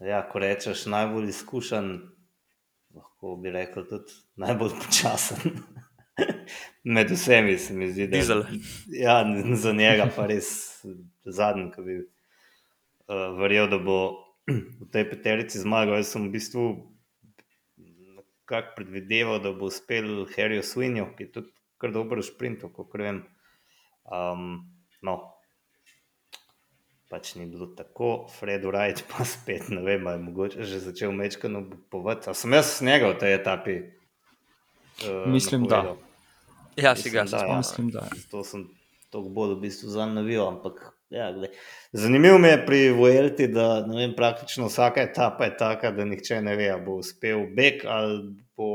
[0.00, 1.88] Ja, ko rečeš najbolj izkušen,
[2.94, 5.58] lahko bi rekel tudi najbolj počasen.
[6.94, 8.24] Med vsemi se mi zdi, da je
[9.00, 9.16] ja,
[9.54, 10.48] za njega pa res
[11.24, 13.98] zadnji, ki bi uh, verjel, da bo
[14.82, 15.98] v tej peterici zmagal.
[15.98, 16.68] Jaz sem v bistvu
[18.48, 22.94] nekako predvideval, da bo uspel Harryju Swinju, ki je tudi kar dobro v sprintu, kot
[22.94, 23.22] vem.
[24.08, 24.64] Um,
[25.02, 25.18] no,
[27.10, 31.12] pač ni bilo tako, Fred Wright pa spet ne vem, ali je mogoče že začel
[31.12, 32.34] mečkano povati.
[32.34, 33.76] Sem jaz s njega v tej etapi?
[35.04, 35.96] Uh, Mislim, napovedal?
[35.96, 36.08] da.
[36.78, 37.56] Ja, si ga da, ja.
[37.56, 38.08] Mislim, da.
[38.16, 38.68] Zato sem
[39.10, 40.42] toliko bolj v bistvu za navil.
[40.46, 40.80] Ampak,
[41.10, 41.50] ja, glej.
[41.92, 46.56] Zanimivo mi je pri Vuelti, da vem, praktično vsaka etapa je taka, da nihče ne
[46.56, 48.22] ve, ali bo uspel beg ali
[48.56, 48.70] bo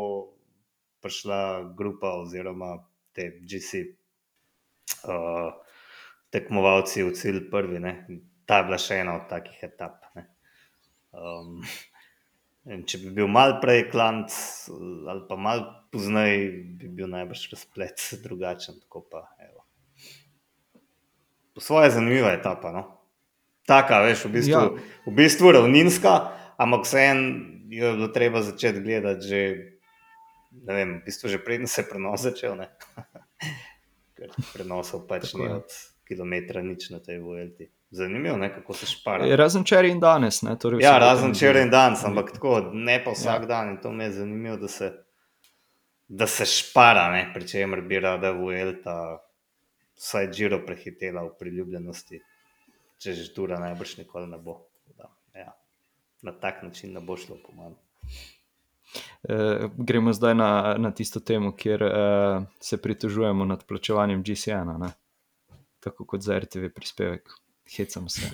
[1.04, 2.78] prišla grupa oziroma
[3.14, 3.84] te GC
[5.04, 5.52] uh,
[6.32, 7.80] tekmovalci v cilj prvi.
[7.84, 7.96] Ne.
[8.48, 10.08] Ta je bila še ena od takih etap.
[10.16, 10.28] Ne.
[11.14, 11.60] Um,
[12.64, 14.34] če bi bil mal prej klanc
[14.72, 16.48] ali pa mal pozneje,
[16.80, 18.80] bi bil najbrž razplet drugačen.
[18.88, 19.28] tako Pa.
[21.54, 22.72] Po svoje je zanimiva etapa.
[22.72, 22.84] No?
[23.64, 24.70] Taka, veš, v bistvu, Ja.
[25.06, 26.14] v bistvu ravninska,
[26.58, 27.24] ampak vseeno
[27.70, 29.40] jo je bilo treba začeti gledati že,
[30.60, 32.54] ne vem, v bistvu že preden se je prenos začel.
[34.14, 35.54] Ker prenosov pač Tako ni je.
[35.56, 35.70] od
[36.04, 37.60] kilometra nič na tej VLT.
[37.90, 39.26] Zanimivo, ne, kako se špara.
[39.36, 40.42] Razen včeraj in danes.
[40.42, 43.48] Ne, torej Ja, razen včeraj in danes, ampak tako, ne pa vsak ja.
[43.48, 43.70] dan.
[43.70, 44.92] In to mi je zanimivo, da se,
[46.08, 49.23] da se špara, ne, pri čemer bi rada Vuelta
[50.04, 52.20] vsaj Giro prehitela v priljubljenosti,
[53.00, 54.60] če že Tura najbrž nikoli ne bo.
[54.98, 55.54] Da, ja.
[56.24, 57.78] Na tak način ne bo šlo, po mojem.
[59.24, 64.92] Uh, gremo zdaj na, na tisto temo, kjer uh, se pritožujemo nad plačevanjem GCN, -a,
[65.80, 67.32] tako kot za RTV prispevek.
[67.78, 68.28] Hecam se.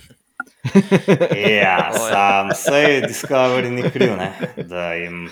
[1.36, 1.94] Ja, ja.
[1.94, 5.30] sam sej Discovery ni kriv, ne, da jim,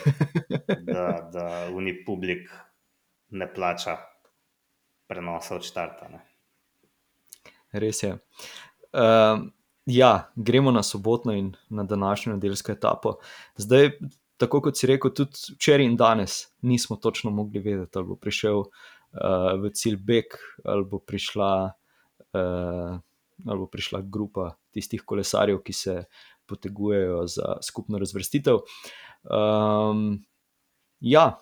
[0.80, 2.50] da, da Unipublik
[3.30, 3.98] ne plača
[5.08, 6.08] prenosa od štarta.
[6.12, 6.27] Ne.
[7.80, 8.14] Res je.
[8.94, 9.48] Uh,
[9.86, 13.18] ja, gremo na sobotno in na današnjo nedeljsko etapo.
[13.58, 13.92] Zdaj,
[14.38, 18.60] tako kot si rekel, tudi včeraj in danes nismo točno mogli vedeti, ali bo prišel
[18.60, 18.70] uh,
[19.64, 21.74] v cilj Bek, ali bo prišla.
[22.34, 22.98] Uh,
[23.46, 25.94] Ali bo prišla grupa tistih kolesarjev, ki se
[26.50, 28.64] potegujejo za skupno razvrstitev.
[29.30, 30.26] Um,
[31.00, 31.38] ja,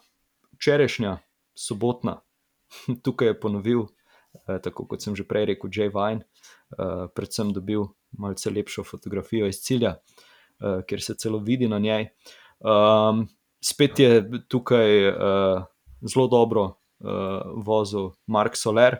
[0.57, 1.17] včerajšnja,
[1.55, 2.19] sobotna,
[3.05, 3.85] tukaj je ponovil,
[4.63, 6.25] tako kot sem že prej rekel, Jay Vine,
[6.77, 12.09] eh, predvsem dobil malce lepšo fotografijo iz cilja, eh, kjer se celo vidi na njej.
[12.59, 13.27] Um,
[13.61, 15.11] spet je tukaj
[16.01, 16.77] zelo dobro
[17.65, 18.97] vozil Mark Soler,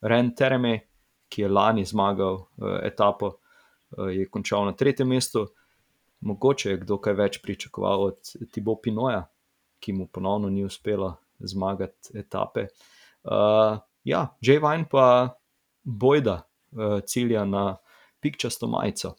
[0.00, 0.80] Ren Tereme,
[1.28, 2.38] ki je lani zmagal
[2.82, 3.32] etapo,
[3.98, 5.48] je končal na tretjem mestu.
[6.20, 9.26] Mogoče je kdo kaj več pričakoval od Tibo Pinoja,
[9.80, 12.68] ki mu ponovno ni uspelo zmagati etape.
[13.24, 13.78] Uh,
[14.08, 15.36] ja, Jay Vine pa
[15.84, 17.76] bojda uh, cilja na
[18.20, 19.14] pikčasto majico.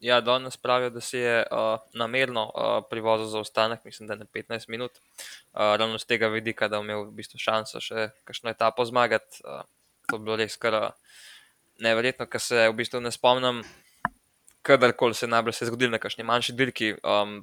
[0.00, 4.18] Ja, danes pravijo, da si je uh, namerno uh, privozil za ostanek, mislim, da je
[4.18, 4.90] na 15 minut.
[4.92, 9.42] Uh, ravno z tega vidika, da je imel v bistvu šanso še kakšno etapo zmagati.
[9.42, 9.64] Uh,
[10.06, 11.18] to je bilo res kar uh,
[11.82, 13.64] neverjetno, ker se v bistvu ne spomnim,
[14.62, 16.92] kadarkoli se je najbolj zgodilo na kakšni manjši dirki.
[17.02, 17.40] Um,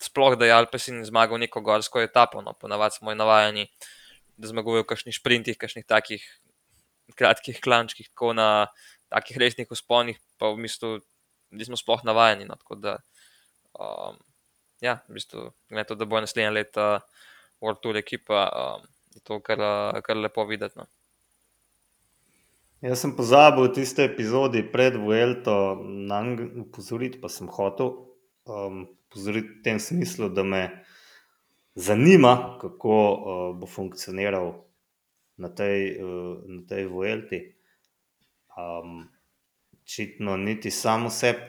[0.00, 2.42] sploh da je Alpesin zmagal neko gorsko etapo.
[2.42, 2.52] No.
[2.52, 3.68] Ponavadi smo navajeni,
[4.40, 6.24] da zmagujejo v kakšnih sprintih, kakšnih takih
[7.16, 8.70] kratkih klančkih, tako na
[9.12, 11.00] takih resnih usponih, pa v bistvu
[11.50, 12.46] nismo sploh navajeni.
[12.48, 12.56] No.
[12.56, 12.96] Tako da,
[13.74, 14.16] um,
[14.80, 16.86] ja, v bistvu, glede to, da bo naslednje leto
[17.60, 19.60] World Tour ekipa, um, je to kar,
[20.06, 20.78] kar lepo videti.
[20.80, 20.86] No.
[22.80, 27.92] Jaz sem pozabil tiste epizodi pred Vuelto na njega upozoriti, pa sem hotel
[28.48, 30.62] um, upozoriti v tem smislu, da me
[31.80, 34.52] zanima, kako uh, bo funkcioniral
[35.40, 37.40] na tej, uh, na tej Vuelti.
[38.52, 39.08] Um,
[39.80, 41.48] očitno niti samo sebi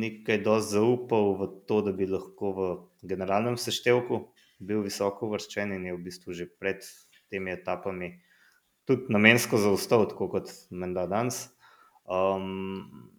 [0.00, 2.68] ni kaj dosti zaupal v to, da bi lahko v
[3.02, 4.20] generalnem seštevku
[4.64, 6.84] bil visoko uvrščen in je v bistvu že pred
[7.32, 8.12] temi etapami
[8.84, 11.48] tudi namensko zaustal, tako kot menda danes.
[12.04, 13.10] Um,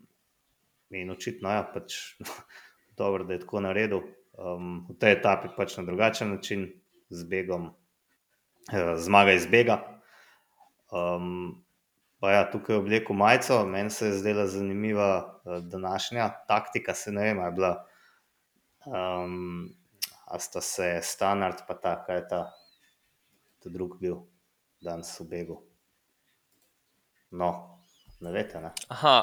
[0.93, 1.97] in očitno je ja, pač
[2.99, 4.05] dobro, da je tako naredil.
[4.36, 6.68] Um, v tej etapi pač na drugačen način,
[7.10, 7.70] z begom,
[8.74, 9.80] eh, zmaga iz bega.
[10.92, 11.64] Um,
[12.20, 16.94] pa ja, tukaj je oblekel majico, meni se je zdela zanimiva eh, današnja taktika.
[16.94, 17.86] Se ne vem, je bila.
[18.86, 19.76] Um,
[20.28, 22.42] a sta se standard, pa ta, kaj je ta,
[23.64, 24.26] ta drug bil
[24.82, 25.62] danes v begu.
[27.32, 27.80] No,
[28.22, 28.72] ne veste, ne.
[28.88, 29.16] Aha,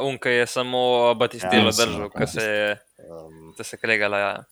[0.00, 3.80] uh, Unka je samo Batistilo Ja, ja, držal, ker se je, Um, da se je
[3.80, 4.18] kregala.
[4.18, 4.44] Ja.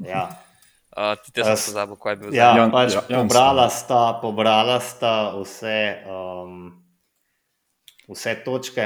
[0.00, 0.24] ja,
[0.92, 2.50] Uh, tudi jaz sem pozabil, kaj je bil Ja.
[2.52, 6.84] Jan- pač Ja- pobrala sta, pobrala sta vse, um,
[8.08, 8.84] vse točke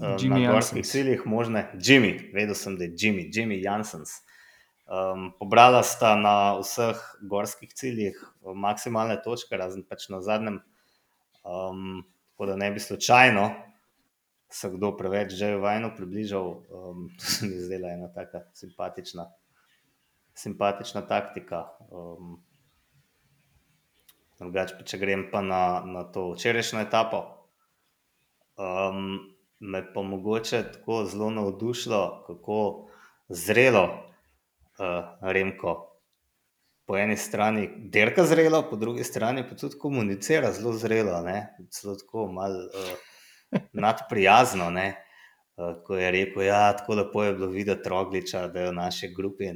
[0.00, 1.66] um, Jimmy na gorskih ciljih, možne.
[1.76, 4.22] Jimmy, vedel sem, da je Jimmy, Jimmy Jansens.
[4.88, 10.62] Um, pobrala sta na vseh gorskih ciljih uh, maksimalne točke, razen pač na zadnjem,
[11.44, 12.00] um,
[12.32, 13.44] tako da ne bi slučajno
[14.50, 16.48] se kdo preveč že vajno približal.
[16.70, 19.30] Um, to se mi je zdela ena taka simpatična
[20.34, 21.64] simpatična taktika.
[21.90, 22.38] Um,
[24.40, 27.18] Drugače, pa če grem pa na, na to včerajšnjo etapo,
[28.56, 29.18] um,
[29.60, 32.56] me pa mogoče tako zelo navdušilo, kako
[33.28, 35.74] zrelo uh, Remko
[36.88, 41.36] po eni strani dirka zrelo, po drugi strani pa tudi komunicira zelo zrelo, ne?
[41.70, 43.09] celo tako malo uh,
[43.72, 44.70] nadprijazno.
[44.70, 45.04] Ne?
[45.56, 48.70] Uh, ko je rekel, da ja, je tako lepo je bilo videti Rogliča, da je
[48.70, 49.50] v naši grupi.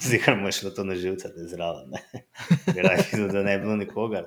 [0.00, 1.92] Zgoraj mu je šlo to na živce, da je zraven.
[3.12, 4.24] Videl, da ne je bilo nikogar.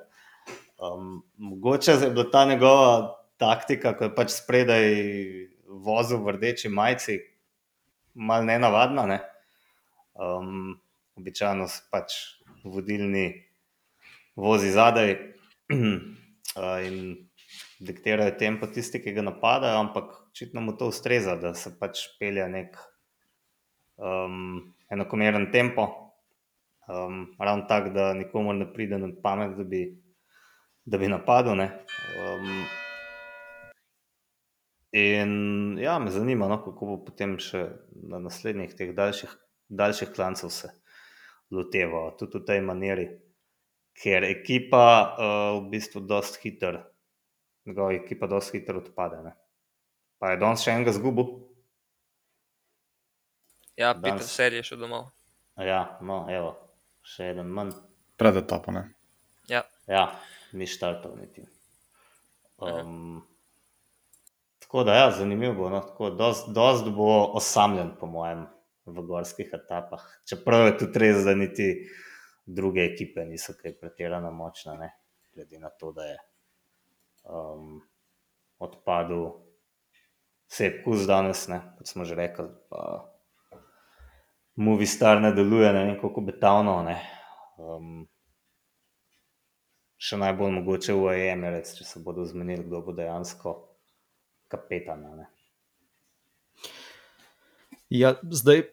[0.79, 4.95] Um, mogoče je bila ta njegova taktika, ko je pač spredaj
[5.67, 7.19] vozil v rdeči majici,
[8.13, 9.19] malo ne navadna.
[10.13, 10.79] Um,
[11.15, 12.15] običajno so pač
[12.63, 13.45] vodilni
[14.35, 15.15] vozi zadaj
[16.57, 17.29] uh, in
[17.79, 22.45] diktirajo tempo tisti, ki ga napadajo, ampak očitno mu to ustreza, da se pač pelje
[22.49, 22.77] nek
[23.97, 25.87] um, enakomeren tempo.
[26.89, 29.83] Um, ravno tako, da nikomu ne pride na pamet, da bi,
[30.85, 31.59] da bi napadel.
[31.59, 32.63] Um,
[34.91, 37.67] in ja, me zanima, no, kako bo potem še
[38.09, 39.35] na naslednjih teh daljših,
[39.69, 40.71] daljših klancev se
[41.53, 43.09] loteval, tudi v tej maniri,
[43.99, 46.79] ker ekipa uh, v bistvu dosta hiter,
[47.67, 49.21] njegova ekipa dosta hiter odpade.
[49.25, 49.35] Ne.
[50.19, 51.33] Pa je danes še enega zgubil.
[53.79, 55.07] Ja, Peter Ser je šel domov.
[55.59, 56.55] Ja, no, evo,
[57.03, 57.75] še en manj.
[58.19, 58.89] Pred etapo, ne?
[59.47, 60.11] Ja, Ja,
[60.53, 61.41] ni štartov niti.
[62.61, 63.23] Um,
[64.59, 65.69] tako da, ja, zanimivo bo.
[65.73, 68.45] No, tako, dost, dost bo osamljen, po mojem,
[68.85, 70.05] v gorskih etapah.
[70.29, 71.71] Čeprav je tudi res, da niti
[72.55, 74.89] druge ekipe niso kaj pretirano močne, ne?
[75.33, 76.17] glede na to, da je
[77.23, 77.77] um,
[78.59, 79.29] odpadel
[80.49, 81.61] Sep Kus danes, ne?
[81.77, 82.49] kot smo že rekli.
[82.69, 83.05] Pa,
[84.59, 86.73] Movistar ne deluje, ne vem kako betavno.
[87.59, 88.01] Um,
[89.95, 93.53] še najbolj mogoče v Emirates, če se bodo zmenili, kdo bo dejansko
[94.51, 95.05] kapetan.
[95.21, 95.29] Ne?
[97.93, 98.65] Ja, zdaj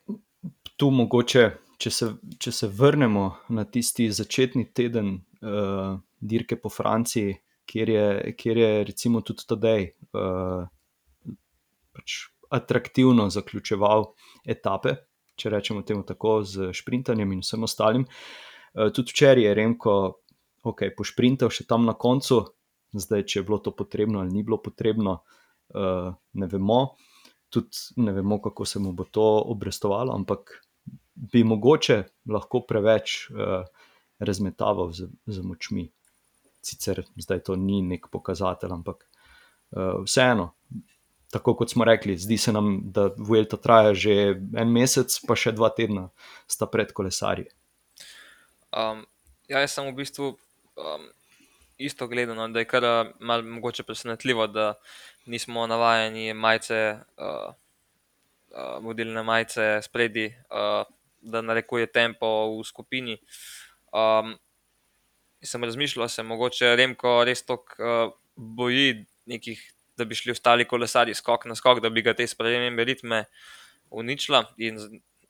[0.76, 2.08] tu mogoče, če se,
[2.40, 8.06] če se vrnemo na tisti začetni teden uh, dirke po Franciji, kjer je,
[8.38, 10.66] kjer je recimo tudi Tadej uh,
[11.96, 12.18] pač
[12.56, 14.06] atraktivno zaključeval
[14.46, 14.94] etape,
[15.36, 18.06] če rečemo temu tako, z šprintanjem in vsem ostalim.
[18.06, 19.96] Uh, tudi včeraj je Remko
[20.66, 22.44] okay, pošprintal še tam na koncu,
[22.96, 25.20] zdaj, če je bilo to potrebno ali ni bilo potrebno,
[25.74, 26.80] uh, ne vemo
[27.50, 30.65] tudi ne vemo, kako se mu bo to obrestovalo, ampak
[31.16, 33.64] bi mogoče lahko preveč uh,
[34.18, 35.88] razmetaval z, z močmi.
[36.62, 40.52] Sicer zdaj to ni nek pokazatelj, ampak uh, vseeno.
[41.32, 45.52] Tako kot smo rekli, zdi se nam, da Vuelta traja že en mesec, pa še
[45.56, 46.08] dva tedna
[46.46, 47.48] sta pred kolesarji.
[48.70, 49.02] Um,
[49.48, 51.06] ja, jaz sem v bistvu um,
[51.78, 54.74] isto gledal, no, da je kar uh, malo presenetljivo, da
[55.26, 57.54] nismo navajeni majice, uh,
[58.54, 60.86] uh, vodilne majice spredi, uh,
[61.26, 63.18] da narekuje tempo v skupini.
[63.92, 64.36] Um,
[65.42, 69.60] sem razmišljal, da se mogoče Remko res tako uh, boji nekih,
[69.96, 73.24] da bi šli ostali kolesari skok na skok, da bi ga te spremembe ritme
[73.90, 74.78] uničila in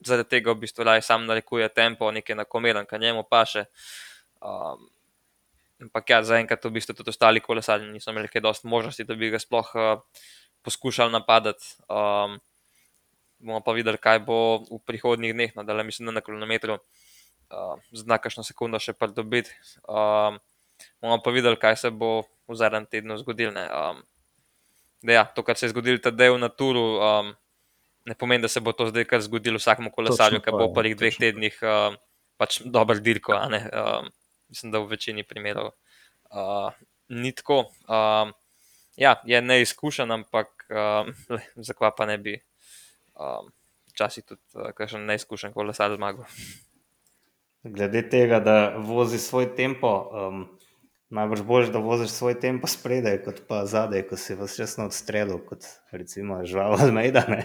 [0.01, 3.65] zaradi tega v bistvu raje sam narekuje tempo, nekaj enakomeren, kar njemu paše.
[4.41, 4.89] Um,
[5.83, 9.31] ampak ja, zaenkrat v bistvu tudi ostali kolesarji niso imeli kaj dosti možnosti, da bi
[9.31, 10.01] ga sploh uh,
[10.63, 11.77] poskušali napadati.
[11.89, 12.41] Um,
[13.39, 16.79] bomo pa videli, kaj bo v prihodnjih dneh, no, da le mislim, da na kilometru
[16.79, 19.53] uh, zna kakšno sekundo še pridobiti.
[19.85, 20.41] Um,
[21.01, 23.53] bomo pa videli, kaj se bo v zadnjem tednu zgodilo.
[23.57, 23.67] ne.
[23.69, 24.05] Um,
[25.07, 27.35] da ja, to, kar se je zgodilo tedaj v Naturu, um,
[28.07, 30.97] ne pomeni, da se bo to zdaj kar zgodilo vsakemu kolesarju, ki bo v prvih
[30.99, 31.99] dveh tednih um,
[32.41, 33.37] pač dober dirko.
[33.37, 34.11] Um,
[34.49, 35.73] mislim, da v večini primerov
[36.33, 36.73] uh,
[37.13, 37.67] ni tako.
[37.87, 38.33] Um,
[38.97, 41.13] ja, je neizkušen, ampak um,
[41.69, 42.39] zakaj pa ne bi
[43.17, 43.51] um,
[43.93, 46.25] včasih tudi uh, kakšen neizkušen kolesar zmagal.
[47.67, 50.45] Glede tega, da vozi svoj tempo, um,
[51.11, 55.41] najbrž boš, da voziš svoj tempo spredaj, kot pa zadaj, ko si vas resno odstrelil,
[55.49, 57.25] kot recimo žval Almeida.
[57.29, 57.43] ne.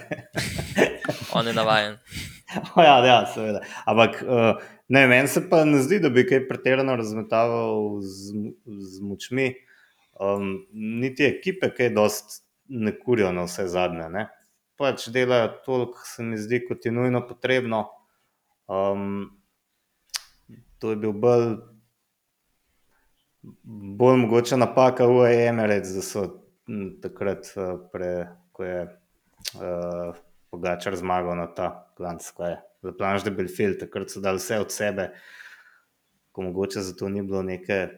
[1.36, 1.98] On je navaden.
[2.76, 3.62] Ja, ja, seveda.
[3.88, 8.34] Ampak uh, ne, meni se pa ne zdi, da bi kaj pretirano razmetaval z,
[8.66, 9.54] z močmi.
[10.20, 14.10] Um, niti ekipe, kaj dost ne kurijo na vse zadnje.
[14.12, 14.26] Ne?
[14.82, 17.84] Pač delajo toliko, se mi zdi, kot je nujno potrebno.
[18.66, 19.30] Um,
[20.82, 21.46] to je bil bolj,
[24.00, 26.26] bolj mogoče napaka v Emirates, da so
[27.04, 28.10] takrat, uh, pre,
[28.50, 28.82] ko je
[29.62, 30.20] uh,
[30.52, 34.72] Pogačar zmagal na ta klanc, ko je Zaplanš de Belfil, takrat so dali vse od
[34.72, 35.12] sebe.
[36.32, 37.88] ko mogoče zato ni bilo neke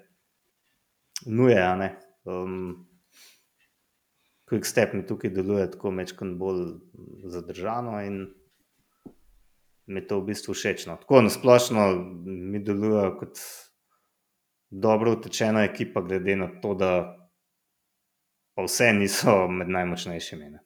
[1.26, 1.76] nuje.
[1.76, 1.96] Ne?
[2.24, 2.86] Um,
[4.50, 6.64] quick step mi tukaj deluje tako mečkam bolj
[7.24, 8.26] zadržano in
[9.86, 10.86] mi to v bistvu všeč.
[10.86, 10.96] No.
[10.96, 11.88] Tako nasplošno
[12.24, 13.38] mi deluje kot
[14.70, 16.90] dobro utečena ekipa, glede na to, da
[18.54, 20.50] pa vse niso med najmočnejšimi.
[20.50, 20.60] Ne.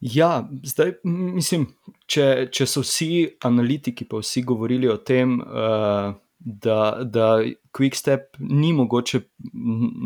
[0.00, 1.66] Ja, zdaj mislim,
[2.06, 7.28] če, če so vsi analitiki, pa vsi govorili o tem, uh, da, da
[7.74, 9.20] Quickstep ni mogoče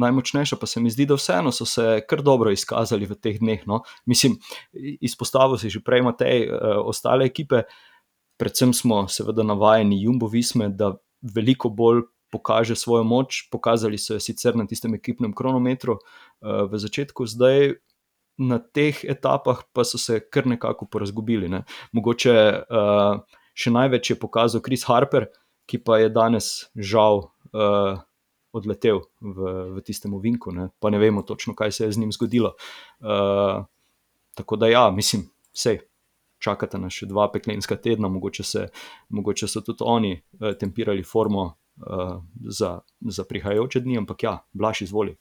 [0.01, 3.67] najmočnejša, pa se mi zdi, da vseeno so se kar dobro izkazali v teh dneh.
[3.69, 3.83] No.
[4.09, 4.39] Mislim,
[4.73, 7.67] izpostavil si že prej, Matej, uh, ostale ekipe,
[8.41, 13.49] predvsem smo seveda navajeni Jumbo Visme, da veliko bolj pokaže svojo moč.
[13.53, 17.77] Pokazali so jo sicer na tistem ekipnem kronometru uh, v začetku, zdaj
[18.39, 21.51] na teh etapah pa so se kar nekako porazgubili.
[21.51, 21.65] Ne.
[21.93, 23.21] Mogoče uh,
[23.59, 25.27] še največ je pokazal Kris Harper,
[25.69, 28.01] ki pa je danes žal uh,
[28.53, 30.69] odletel v, v tistem ovinku, ne.
[30.81, 32.55] pa ne vemo točno, kaj se je z njim zgodilo.
[33.01, 33.65] Uh,
[34.35, 35.79] tako da, ja, mislim, vse.
[36.39, 38.69] Čakata nas še dva peklenska tedna, mogoče, se,
[39.11, 44.85] mogoče so tudi oni uh, tempirali formo uh, za, za prihajajoče dni, ampak ja, blaš
[44.87, 45.17] izvoli.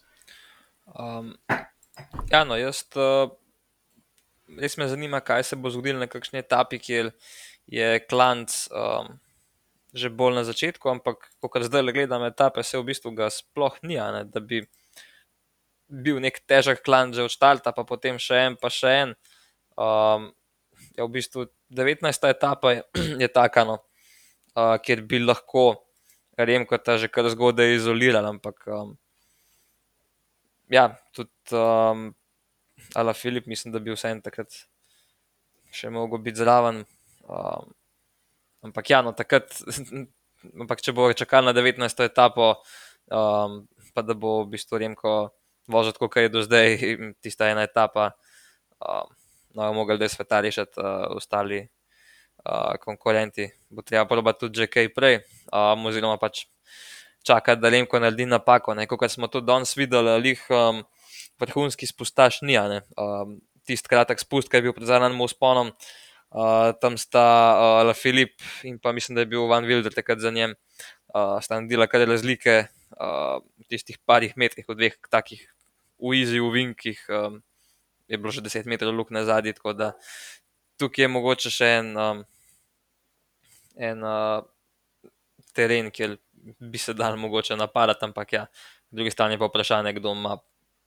[0.85, 1.33] Um,
[2.31, 3.29] Ja, no, jaz uh,
[4.61, 7.11] res me zanima, kaj se bo zgodilo na kakšni etapi, kjer
[7.67, 9.17] je klanc um,
[9.93, 13.95] že bolj na začetku, ampak ko zdaj gledam etape, se v bistvu ga sploh ni,
[13.95, 14.65] ne, da bi
[15.87, 19.09] bil nek težak klanc že od štarta, pa potem še en, pa še en.
[19.79, 20.31] Um,
[20.97, 22.03] je v bistvu 19.
[22.27, 22.81] etapa je,
[23.23, 23.79] je taka, no,
[24.55, 25.83] uh, kjer bi lahko
[26.37, 28.93] Remko ta že kar zgodaj izolirali, ampak um,
[30.69, 32.13] ja, tudi um,
[32.93, 34.53] Ala Filip, mislim, da bi vse en takrat
[35.73, 36.83] še mogel biti zraven.
[37.25, 37.73] Um,
[38.65, 39.51] ampak ja, no, takrat,
[40.61, 41.83] ampak če bo čakal na 19.
[42.05, 42.55] etapo,
[43.11, 45.15] um, pa da bo v bistvu Remko
[45.67, 46.77] vozil tako, kot je do zdaj,
[47.23, 48.11] tista ena etapa,
[48.79, 49.09] um,
[49.57, 51.63] no, mogli da sveta rešiti uh, ostali
[52.45, 53.49] uh, konkurenti.
[53.69, 56.45] Bo treba probati tudi že kaj prej, um, oziroma pač
[57.27, 58.75] čakati, da Remko naredi napako.
[58.87, 60.83] Kot smo tudi danes videli, lih um,
[61.39, 62.57] vrhunski spustaš ni.
[62.57, 65.73] Um, Tisti kratek spust, ki je bil pred zadnjim usponom,
[66.81, 67.25] tam sta
[67.55, 70.55] uh, La Filip in pa mislim, da je bil Van Wilder takrat za njem,
[71.15, 72.67] uh, sta naredila kar razlike
[72.99, 75.47] uh, v tistih parih metrih, v dveh takih
[75.97, 76.99] uizi, uvinkih.
[77.09, 77.41] Um,
[78.07, 79.91] je bilo že 10 metrov luk na zadnji, tako da
[80.79, 82.21] tukaj je mogoče še en, um,
[83.75, 84.43] en uh,
[85.55, 86.17] teren, kjer
[86.59, 88.45] bi se dal mogoče napadati, ampak ja,
[88.87, 90.37] po drugi strani pa vprašanje, kdo, ima,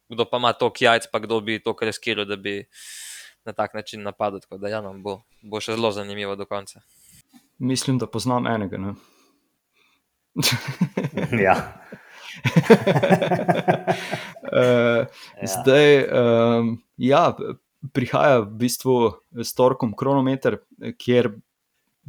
[0.09, 2.63] kdo pa ima to jajc, pa kdo bi to kreskiral, da bi
[3.45, 4.41] na tak način napadal.
[4.41, 6.81] Tako da ja, no, bo, bo še zelo zanimivo do konca.
[7.59, 8.79] Mislim, da poznam enega.
[8.79, 8.95] Ne?
[11.47, 11.57] ja.
[14.53, 15.07] uh,
[15.55, 17.37] zdaj, um, ja,
[17.93, 18.97] prihaja v bistvu
[19.43, 20.61] s torkom kronometer,
[20.99, 21.33] kjer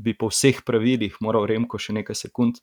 [0.01, 2.61] bi po vseh pravilih moral Remko še nekaj sekund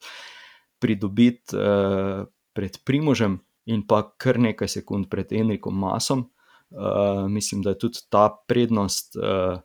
[0.79, 3.39] pridobiti uh, pred Primožem
[3.69, 6.29] in pa kar nekaj sekund pred Enrikom Masom.
[6.69, 9.59] Uh, mislim, da je tudi ta prednost uh,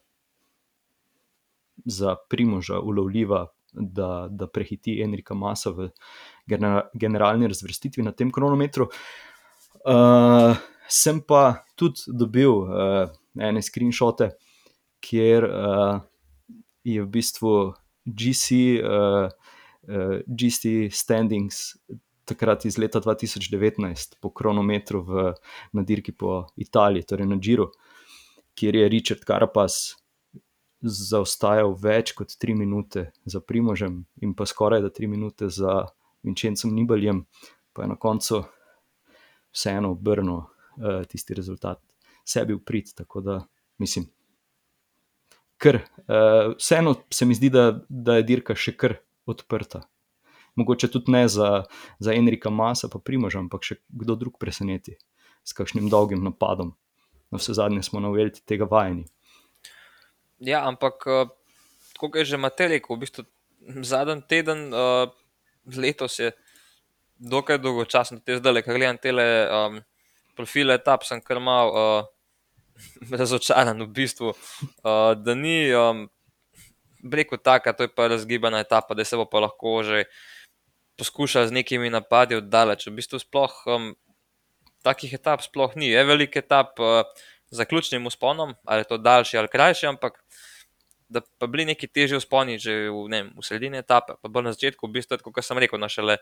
[1.84, 5.90] za Primoža ulovljiva, da, da prehiti Enrika Masa v
[6.94, 8.88] generalni razvrstitvi na tem kronometru.
[9.84, 10.56] Uh,
[10.88, 14.30] sem pa tudi dobil uh, ene screenshote,
[15.00, 16.00] kjer uh,
[16.84, 17.74] je v bistvu
[18.04, 18.80] GC.
[18.80, 19.28] Uh,
[19.88, 21.76] uh, GST Standings,
[22.24, 25.26] takrat iz leta 2019, po kronometru v,
[25.72, 27.70] na dirki po Italiji, torej na Džiru,
[28.54, 29.94] kjer je Richard Carapaz
[30.84, 35.86] zaostajal več kot 3 minute za Primožem in pa skoraj da 3 minute za
[36.24, 37.24] Vinčencem Nibaljem,
[37.72, 38.44] pa je na koncu
[39.54, 41.80] vseeno obrnil uh, tisti rezultat,
[42.24, 42.92] sebi v prid.
[42.96, 43.40] Tako da
[43.78, 44.08] mislim.
[45.60, 49.84] Ker, uh, vseeno se mi zdi, da, da je dirka še kar odprta.
[50.54, 51.64] Mogoče tudi ne za,
[51.98, 54.94] za Enrika Masa, pa Primoža, ampak še kdo drug preseneti
[55.44, 56.74] s kakšnim dolgim napadom.
[57.34, 59.08] Na vse zadnje smo na uvelti tega vajeni.
[60.38, 61.06] Ja, ampak
[61.98, 63.22] kot je že Matej rekel, v bistvu
[63.82, 65.10] zadnji teden uh,
[65.66, 66.32] letos je
[67.18, 69.80] dokaj dolgočasen, te zdaj, kar gledam te um,
[70.36, 72.02] profile etap, sem kar mal uh,
[73.20, 75.70] razočaran v bistvu, uh, da ni.
[75.72, 76.08] Um,
[77.12, 80.04] rekel, tako, to je pa razgibana etapa, da se bo pa lahko že
[80.96, 82.86] poskušal z nekimi napadi oddaleč.
[82.86, 83.92] V bistvu sploh um,
[84.84, 85.90] takih etap sploh ni.
[85.90, 87.02] Je velik etap uh,
[87.50, 90.20] za ključnim usponom, ali je to daljši ali krajši, ampak
[91.08, 94.52] da pa bili neki težji vzponi že v, vem, v sredini etape, pa bolj na
[94.56, 96.16] začetku, v bistvu, kot sem rekel, no, šele,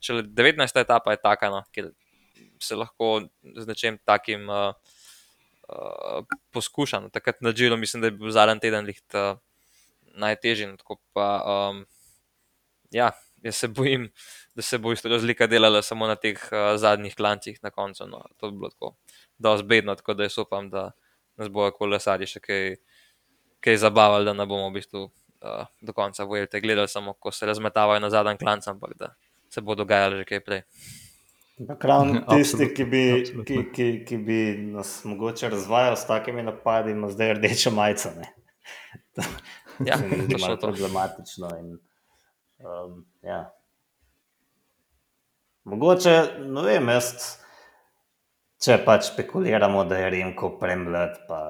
[0.00, 0.80] šele 19.
[0.80, 1.92] etapa je taka, no, kjer
[2.62, 4.72] se lahko z nečem takim uh,
[5.68, 7.02] uh, poskuša.
[7.04, 9.36] No, takrat na Džilu mislim, da je bil zadnji teden liht uh,
[10.14, 10.72] najtežji.
[10.72, 11.84] No, pa, um,
[12.90, 13.12] ja,
[13.42, 14.10] jaz se bojim,
[14.54, 18.06] da se bo isto razlika delala samo na teh uh, zadnjih klancih na koncu.
[18.06, 18.24] No.
[18.36, 18.94] To bi bilo tako,
[19.38, 20.90] da zbedno, tako da jaz upam, da
[21.36, 22.74] nas bojo kolesari še kaj,
[23.60, 27.46] kaj zabavali, da ne bomo v bistvu uh, do konca vojeli, gledali samo, ko se
[27.46, 29.14] razmetavajo na zadnji klanc, ampak da
[29.50, 30.62] se bo dogajalo že kaj prej.
[31.80, 33.02] Ravno tisti, ki bi,
[33.46, 34.38] ki, ki, ki bi
[34.72, 38.14] nas mogoče razvajal s takimi napadi, ima zdaj rdečo majico.
[38.18, 38.32] ne.
[39.86, 40.66] Ja, Se mi zdi točno malo to.
[40.66, 41.48] problematično.
[41.58, 41.78] In,
[42.62, 43.42] um, ja.
[45.64, 46.14] Mogoče,
[46.50, 47.12] ne vem, jaz,
[48.62, 51.42] če pač spekuliramo, da je Remko premlad, pa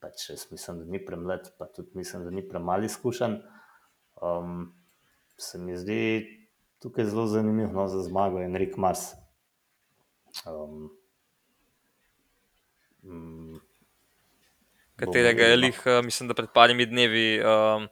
[0.00, 3.38] pač jaz mislim, da ni premlad, pa tudi mislim, da ni premalo izkušen.
[4.20, 4.68] Um,
[5.40, 6.00] se mi zdi
[6.82, 9.14] tukaj zelo zanimivo no, za zmago Enrik Mars.
[10.46, 10.90] Um,
[13.02, 13.60] mm,
[14.96, 17.88] katerega je lih, uh, mislim, da pred parimi dnevi um,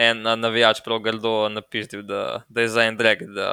[0.00, 3.50] en navijač prav grdo napisal, da, da je za en drag, da,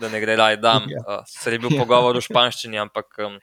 [0.00, 0.86] da ne gre raj dam.
[0.90, 1.02] Ja.
[1.02, 3.38] Uh, Sicer je bil pogovor v španščini, ampak um,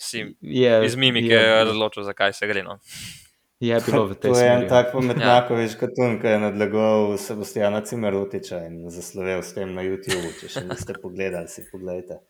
[0.00, 2.64] si Je, iz mimike je, razločil, zakaj se gre.
[2.64, 2.78] No.
[3.60, 4.64] je bilo v tej To je en smeri.
[4.64, 4.70] ja.
[4.72, 10.32] tak pometnakovič katun, ki je nadlegoval Sebastiana Cimerutiča in zaslovel s tem na YouTubu.
[10.40, 12.22] Če še niste pogledali, si pogledajte.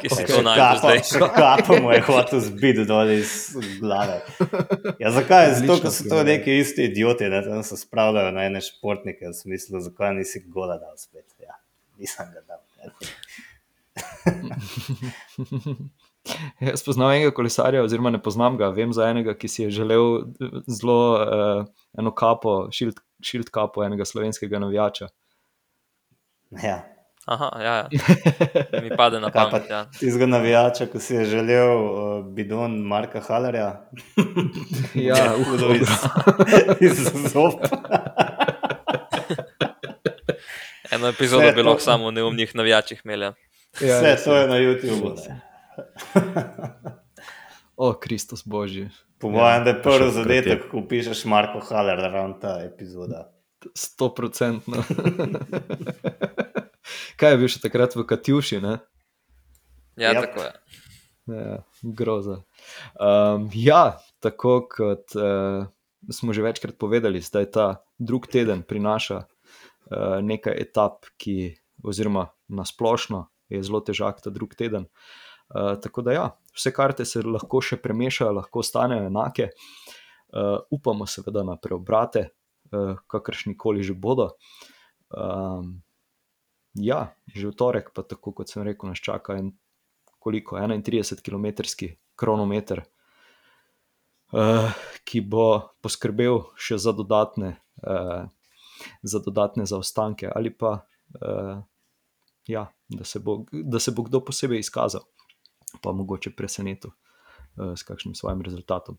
[0.00, 1.00] Ki si to najdel zdaj.
[1.08, 3.30] Še kapo mu je hotel zbiti dol iz
[3.80, 4.20] glave.
[5.02, 5.44] Ja, zakaj?
[5.60, 9.34] Zato, ker so to neki isti idioti, da tam se spravljajo na ene športnike, v
[9.36, 11.26] smislu, zakaj nisi gola dal spet.
[11.42, 11.54] Ja,
[12.00, 12.62] nisem ga dal.
[16.64, 18.66] Jaz poznam enega kolesarja, oziroma ne poznam ga.
[18.74, 20.26] Vem za enega, ki si je želel eh,
[20.66, 21.66] zelo uh,
[21.98, 25.06] eno kapo, šild, šild kapo enega slovenskega navijača.
[26.62, 26.93] Ja.
[27.26, 27.88] Aha, ja, ja.
[28.82, 29.62] Mi pade na pamet.
[29.70, 29.84] Ja.
[29.98, 33.80] tistega navijača, ko si je želel uh, bidon Marka Halerja?
[35.08, 35.16] Ja,
[35.48, 35.88] Hudo iz,
[36.80, 37.52] iz zob.
[40.90, 43.24] Eno epizodo bi lahko samo o neumnih navijačih imeli.
[43.24, 43.32] ja.
[43.80, 44.46] Ja, Vse to je.
[44.48, 45.14] na YouTubu.
[47.76, 48.88] O, Kristus Božji.
[49.18, 53.30] Po mojem, da je prvi zadetek, ko pišeš Marko Haler, ravno ta epizoda.
[53.74, 54.84] Sto procentno.
[57.24, 58.58] Kaj je bil še takrat v Katjuši?
[58.60, 58.72] Ne?
[59.96, 60.24] Ja, Yep.
[60.26, 60.50] tako je.
[61.32, 61.54] Ja,
[61.96, 62.34] groza.
[63.00, 65.64] Um, ja, tako kot uh,
[66.12, 67.66] smo že večkrat povedali, zdaj ta
[67.96, 74.60] drugi teden prinaša uh, nekaj etap, ki, oziroma na splošno je zelo težak ta drugi
[74.60, 74.84] teden.
[75.48, 79.48] Uh, tako da, ja, vse karte se lahko še premešajo, lahko ostanejo enake.
[80.28, 82.28] Uh, upamo seveda na preobrate,
[82.68, 84.36] uh, kakršni koli že bodo.
[85.08, 85.80] Um,
[86.74, 89.52] ja, že v torek, pa tako kot sem rekel, nas čaka en
[90.18, 91.46] koliko 31 km
[92.16, 92.84] kronometer,
[94.32, 94.70] uh,
[95.04, 98.26] ki bo poskrbel še za dodatne, uh,
[99.02, 100.80] za dodatne zaostanke, ali pa
[101.20, 101.60] uh,
[102.48, 105.04] ja, da, se bo, da se bo kdo posebej izkazal,
[105.82, 108.98] pa mogoče presenetil uh, s kakšnim svojim rezultatom.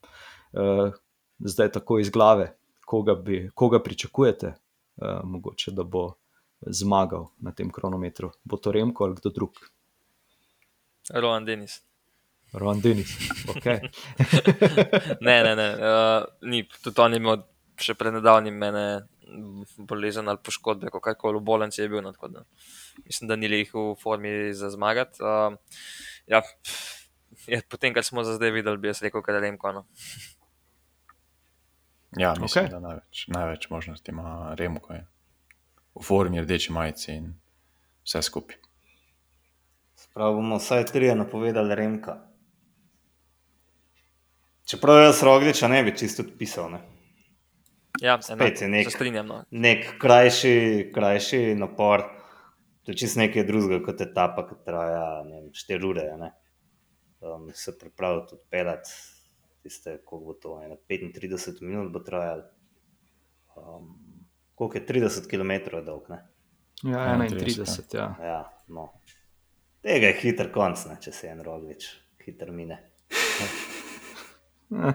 [0.53, 0.93] Uh,
[1.39, 2.53] zdaj tako iz glave,
[2.85, 4.53] koga, bi, koga pričakujete,
[5.01, 6.13] uh, mogoče da bo
[6.67, 8.31] zmagal na tem kronometru.
[8.43, 9.59] Bo to Remko ali kdo drug?
[11.13, 11.81] Rowan Denis.
[12.53, 13.17] Rowan Denis.
[13.55, 13.79] Okay.
[15.25, 15.69] Ne, ne, ne.
[15.75, 17.43] Uh, ni, tudi on je imel
[17.81, 18.85] še pred nedavnim mene
[19.89, 22.01] bolezen ali poškodbe, kako koli v bolnici je bil.
[22.01, 22.45] No, tako da
[23.05, 25.19] mislim, da ni lih v formi za zmagati.
[25.21, 25.57] Uh,
[26.31, 26.41] ja,
[27.47, 29.73] je, potem, kar smo za zdaj videli, bi jaz rekel, kar je Remko.
[29.75, 29.85] No.
[32.17, 32.71] Ja, mislim, okay.
[32.71, 34.93] da največ, največ možnosti ima Remko.
[34.93, 35.03] Je.
[35.95, 37.33] V formi rdeči majici in
[38.03, 38.57] vse skupaj.
[40.13, 42.17] Prav bomo vsaj trije napovedali Remka.
[44.65, 46.71] Čeprav jaz Rogliča ne bi čisto odpisal.
[46.71, 46.79] Ne?
[48.01, 49.27] Ja, Spet je nek- strinjam.
[49.27, 49.43] No.
[49.51, 52.03] Nek krajši, krajši napor,
[52.83, 56.09] to je čisto nekaj drugega kot etapa, ki traja 4 ure.
[56.11, 56.31] a Ne?
[57.21, 58.89] Um, se pripravljati odpeljati,
[59.63, 62.43] tiste, koliko bo to, ene 35 minut bo trajalo.
[63.55, 64.04] Um,
[64.55, 66.21] koliko je 30 km dolg, ne?
[66.83, 68.15] Ja, 31, 31, ja.
[68.21, 68.89] Ja, no.
[69.81, 71.87] Tega je hiter konc, ne, če se en roglič,
[72.25, 72.79] hiter mine.
[74.69, 74.93] No,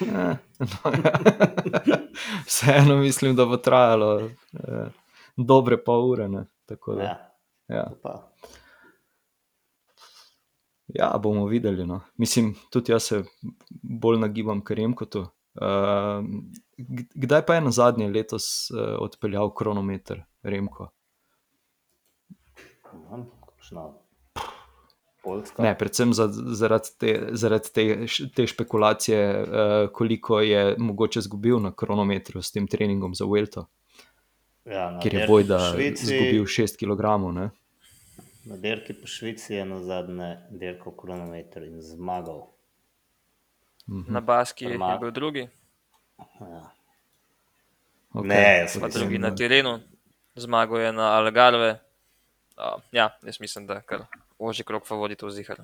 [0.12, 0.36] ja.
[2.46, 4.90] Vseeno mislim, da bo trajalo eh,
[5.36, 6.28] dobre pol ure.
[6.28, 6.44] Ne?
[6.66, 7.86] Tako da, Ja, ja.
[8.02, 8.32] pa.
[10.86, 11.86] ja, bomo videli.
[11.86, 12.00] No.
[12.16, 13.22] Mislim, tudi jaz se
[13.82, 15.26] bolj nagibam k Remkotu.
[15.58, 16.24] Uh,
[17.14, 20.90] kdaj pa je na zadnje letos uh, odpeljal kronometer, Remko?
[25.58, 27.84] Ne, predvsem za, zaradi, te, zaradi te,
[28.34, 29.48] te špekulacije, uh,
[29.92, 33.64] koliko je mogoče izgubil na kronometru s tem treningom za Welto.
[34.64, 37.02] Ja, na Ker je boj, da Švici- izgubil 6 kg.
[37.34, 37.50] Ne?
[38.44, 42.46] Na dirki po Švici je na zadnje dirkal kronometer in zmagal.
[43.86, 45.48] Na Baski je Prema- bil drugi,
[46.40, 46.70] Ja.
[48.12, 48.28] Okay.
[48.28, 49.80] Ne, jaz pa mislim, drugi na terenu,
[50.34, 51.70] zmagal je na Algarve.
[52.56, 54.00] Uh, ja, jaz mislim, da je kar
[54.38, 55.62] ožji krok favoritov zihar.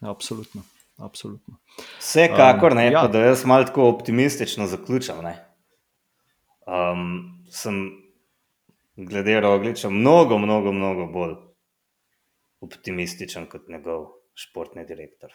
[0.00, 0.62] Absolutno.
[0.98, 1.54] Absolutno.
[1.98, 2.90] Vsekakor Um, ne, ja.
[2.90, 3.08] ja.
[3.08, 5.22] da jaz malo tako optimistično zaključam.
[5.22, 5.44] Ne.
[6.66, 7.90] Um, sem
[8.96, 11.34] glede Rogliča mnogo, mnogo, mnogo bolj
[12.60, 15.30] optimističen kot njegov športni direktor.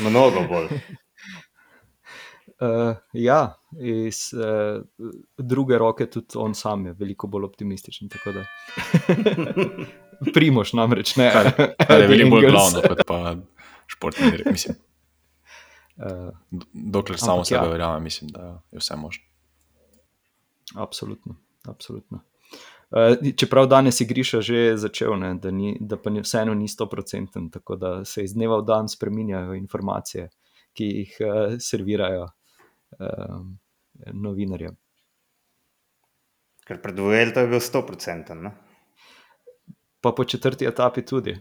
[0.08, 0.68] mnogo bolj.
[2.62, 4.82] Uh, ja, iz uh,
[5.38, 8.08] druge roke tudi on sam je veliko bolj optimističen.
[8.08, 8.44] tako da.
[10.34, 11.30] Primoš namreč ne.
[11.32, 13.36] Kar je Eddie veliko bolj glavno kot pa
[13.86, 14.50] športni direkt.
[14.50, 14.76] Mislim,
[15.96, 17.70] Uh, do- dokler samo Ampak sebe ja.
[17.70, 19.24] verjamem, mislim, da je vse možno.
[20.74, 21.34] absolutno.
[21.68, 22.20] absolutno.
[22.90, 26.68] Uh, čeprav danes je Griša že začel, ne, da, ni, da pa ni, vseeno ni
[26.68, 30.30] 100%, tako da se iz dneva v dan spreminjajo informacije,
[30.72, 32.28] ki jih uh, servirajo
[32.98, 33.40] uh,
[34.12, 34.76] novinarjem.
[36.66, 38.34] Ker pred Vuelto je bil 100%.
[38.42, 38.50] Ne?
[40.00, 41.34] Pa po četrti etapi tudi.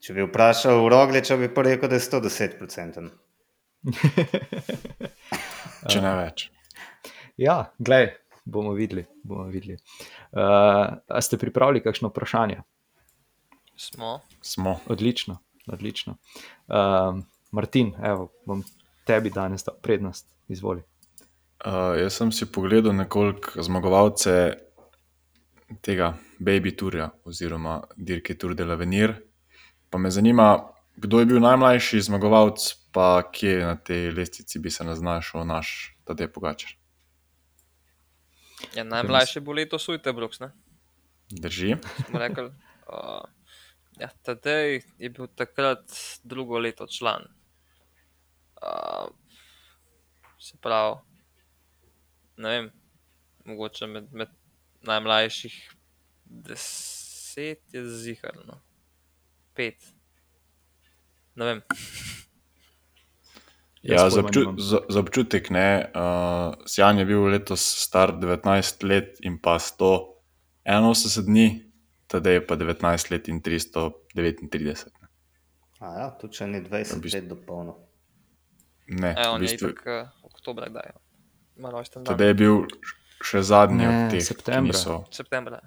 [0.00, 3.10] Če bi vprašal Rogliča, bi pa rekel, da je 110%.
[5.90, 6.48] Če ne več.
[7.40, 8.10] Ja, glej,
[8.44, 9.04] bomo videli.
[9.24, 9.76] Bomo videli.
[10.32, 12.62] Uh, a ste pripravili kakšno vprašanje?
[13.80, 14.20] Smo.
[14.44, 14.76] Smo.
[14.92, 16.16] Odlično, odlično.
[16.68, 17.20] Uh,
[17.52, 18.64] Martin, evo, bom
[19.08, 20.82] tebi danes dal prednost, izvoli.
[21.60, 24.34] Uh, jaz sem si pogledal nekoliko zmagovalce
[25.84, 29.14] tega Baby Tourja oziroma dirke Tour de l'Avenir.
[29.90, 34.84] Pa me zanima, kdo je bil najmlajši zmagovalec, pa kje na tej lestvici bi se
[34.94, 36.72] znašel naš Tadej Pogačar.
[38.74, 40.50] Ja, najmlajši bo letos Ujte Brooks, ne?
[41.30, 41.76] Drži.
[42.08, 42.50] Smo rekli.
[42.88, 43.24] Uh,
[44.00, 45.84] ja, Tadej je bil takrat
[46.24, 47.28] drugo leto član.
[48.60, 49.12] Uh,
[50.40, 50.96] se pravi,
[52.40, 52.70] ne vem,
[53.44, 54.32] mogoče med, med
[54.88, 55.56] najmlajših
[56.24, 58.60] deset je ziharno,
[59.54, 59.92] pet.
[61.34, 61.62] Ne vem,
[63.82, 65.90] Ja, za, obču, za, za občutek ne.
[65.94, 71.46] Uh, Sjan je bil letos star 19 let in pa 181 dni,
[72.06, 74.84] tedaj je pa 19 let in 339.
[75.00, 75.08] ne.
[75.80, 77.78] A ja, tu če ni 20 V bistvu- let do polno.
[78.90, 80.96] Ne, e, v bistvu, itak uh, oktober, kdaj je.
[82.08, 82.64] Tedaj je bil
[83.20, 84.72] še zadnji Ne, od teh, septembra.
[84.72, 84.96] ki niso.
[85.12, 85.60] Septembra.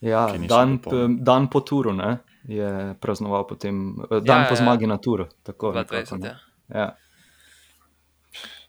[0.00, 0.78] Ja, niso dan,
[1.20, 4.62] dan po turu ne, je praznoval, potem, eh, dan Ja, po ja, ja.
[4.62, 5.26] zmagi na turu.
[5.42, 6.28] Tako, nekako, 22, ne.
[6.28, 6.78] ja.
[6.80, 6.88] ja.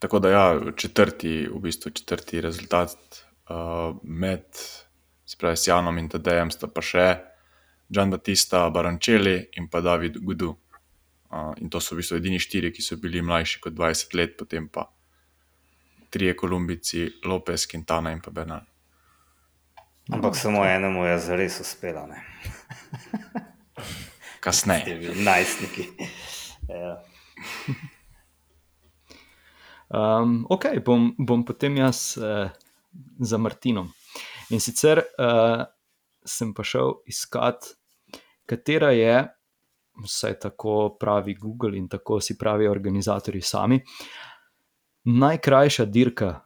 [0.01, 2.97] Tako da, ja, četrti, v bistvu četrti rezultat
[3.49, 4.45] uh, med
[5.25, 7.05] se pravi, Sjanom in Tadejem sta pa še
[7.91, 10.55] Gian Battista Barančeli in pa David Gudu.
[11.31, 14.33] Uh, in to so v bistvu edini štiri, ki so bili mlajši kot 20 let,
[14.39, 14.89] potem pa
[16.11, 18.61] trije Kolumbici, Lopez, Quintana in pa Bernal.
[20.11, 22.03] Ampak samo enemu je zares uspelo.
[22.07, 22.19] Ne?
[24.43, 25.15] Kasneje.
[25.15, 25.87] Najstniki.
[26.71, 27.03] Ja.
[29.91, 32.47] Um, ok, bom, bom potem jaz uh,
[33.19, 33.89] za Martinom.
[34.55, 35.65] In sicer uh,
[36.23, 37.73] sem pa šel iskat,
[38.47, 39.17] katera je,
[40.05, 43.81] vsaj tako pravi Google in tako si pravijo organizatorji sami,
[45.03, 46.39] najkrajša dirka,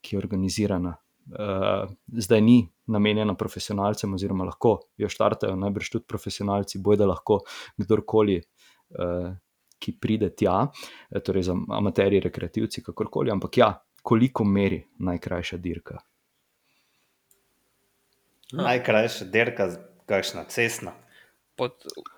[0.00, 0.96] ki je organizirana.
[1.26, 7.40] Uh, zdaj ni namenjena profesionalcem, oziroma lahko jo štartajo, najbrž tudi profesionalci, boj da lahko
[7.82, 8.38] kdorkoli.
[8.94, 9.34] Uh,
[9.78, 10.66] ki pride tja,
[11.10, 13.72] eh, torej za amaterije, rekreativci, kakorkoli, ampak ja,
[14.02, 15.98] koliko meri najkrajša dirka.
[18.52, 19.68] Najkrajša dirka,
[20.06, 20.92] kakšna cestna.
[21.56, 21.72] Pod,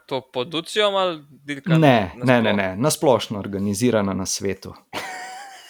[0.07, 1.79] to pod Ucijom ali dirka?
[1.79, 4.75] Ne, ne, ne, ne, nasplošno organizirana na svetu.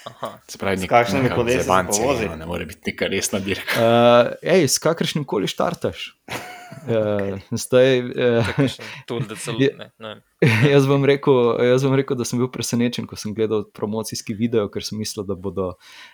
[0.09, 0.39] Aha.
[0.49, 2.29] Se pravi, S kakšnimi kolesi se povozi?
[2.29, 3.75] no, Ne more biti neka resna dirka.
[3.77, 6.15] Uh, ej, s kakršnim koli štartaš.
[6.89, 8.49] Uh, zdaj, uh,
[9.09, 9.91] Tudi da celo ne.
[9.99, 10.15] ne
[10.73, 14.69] jaz, bom rekel, jaz bom rekel, da sem bil presenečen, ko sem gledal promocijski video,
[14.73, 15.73] ker sem mislil, da, bodo,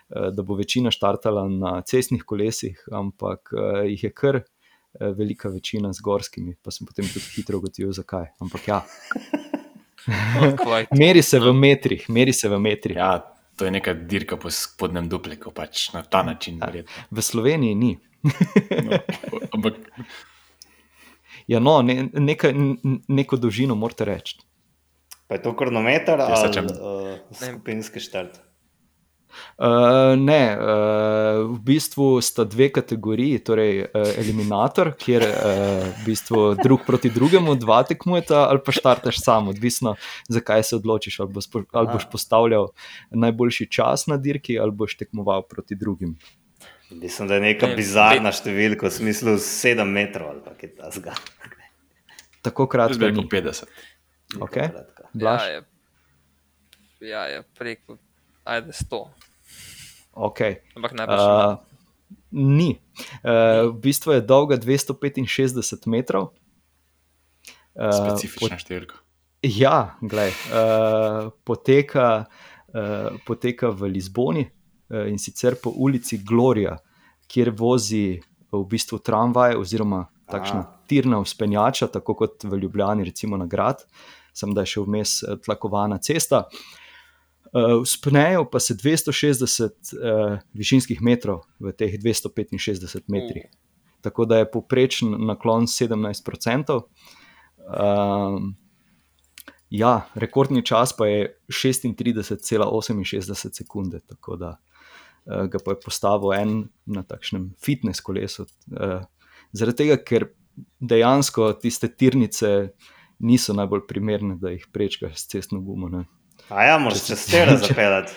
[0.09, 4.41] eh, da bo večina štartala na cestnih kolesih, ampak uh, jih je kar
[4.95, 8.29] velika večina z gorskimi, pa sem potem tudi hitro ugotovil, zakaj.
[8.41, 8.79] Ampak ja,
[10.63, 10.89] Kvajt.
[10.99, 12.97] Meri se v metrih, meri se v metrih.
[12.97, 13.25] Ja,
[13.57, 16.59] to je neka dirka po spodnjem dupliku, pač na ta način.
[16.59, 16.67] Ja.
[16.67, 16.93] verjetno.
[17.11, 17.93] V Sloveniji ni.
[18.83, 18.99] No,
[19.53, 19.75] ampak
[21.47, 24.39] Ja, no, ne, nekaj, n- neko dolžino morate reči.
[25.27, 26.67] Pa je to kronometer ali sečem.
[26.67, 28.39] uh, skupinski štart?
[29.59, 35.35] Uh, ne, uh, v bistvu sta dve kategoriji, torej uh, eliminator, kjer uh,
[35.89, 39.97] v bistvu drug proti drugemu, dva tekmujeta, ali pa štarteš sam, odvisno,
[40.29, 41.21] zakaj se odločiš.
[41.21, 42.71] Ali boš, po- ali boš postavljal
[43.11, 46.17] najboljši čas na dirki, ali boš tekmoval proti drugim.
[46.91, 51.15] Mislim, da je neka Ne, bizarna številka, v smislu 7 metrov ali pa kaj takega.
[52.45, 53.25] Tako kratko ni.
[53.31, 53.71] 50.
[54.45, 54.69] Okay.
[54.71, 55.09] Kratka.
[55.15, 55.63] Ja, je,
[57.09, 57.97] ja, je preko,
[58.45, 59.09] ajde 100.
[60.15, 60.63] Okay.
[60.77, 61.21] Ampak najbrž.
[61.21, 61.59] Uh, Uh,
[62.31, 62.79] ni.
[63.23, 66.31] Uh, v bistvu je dolga 265 metrov.
[67.75, 69.01] Uh, Specifična številka.
[69.45, 72.25] Ja, glej, uh, poteka,
[72.73, 76.79] uh, poteka v Lizboni uh, in sicer po ulici Gloria,
[77.29, 78.15] kjer vozi
[78.55, 80.81] v bistvu tramvaj oziroma takšna Aha.
[80.89, 83.83] tirna vzpenjača, tako kot v Ljubljani, recimo na grad,
[84.33, 86.47] sem da je še vmes eh, tlakovana cesta.
[86.47, 86.84] Uh,
[87.55, 93.47] Vzpnejo pa se 260 uh, višinskih metrov v teh 265 metrih.
[94.03, 96.81] Tako da je povprečen naklon 17%.
[97.65, 98.57] Um,
[99.71, 106.69] ja, rekordni čas pa je 36,68 sekunde, tako da uh, ga pa je postavil en
[106.87, 108.49] na takšnem fitness kolesu.
[108.75, 109.07] Uh,
[109.53, 110.27] zaradi tega, ker
[110.81, 112.75] dejansko tiste tirnice
[113.19, 115.89] niso najbolj primerne, da jih prečkaš s cestno gumo.
[115.89, 116.05] Ne.
[116.51, 118.13] A ja, moraš Če se si- stera če- zapeljati.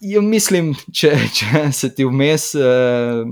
[0.00, 3.26] Ja, mislim, če, če se ti vmes uh,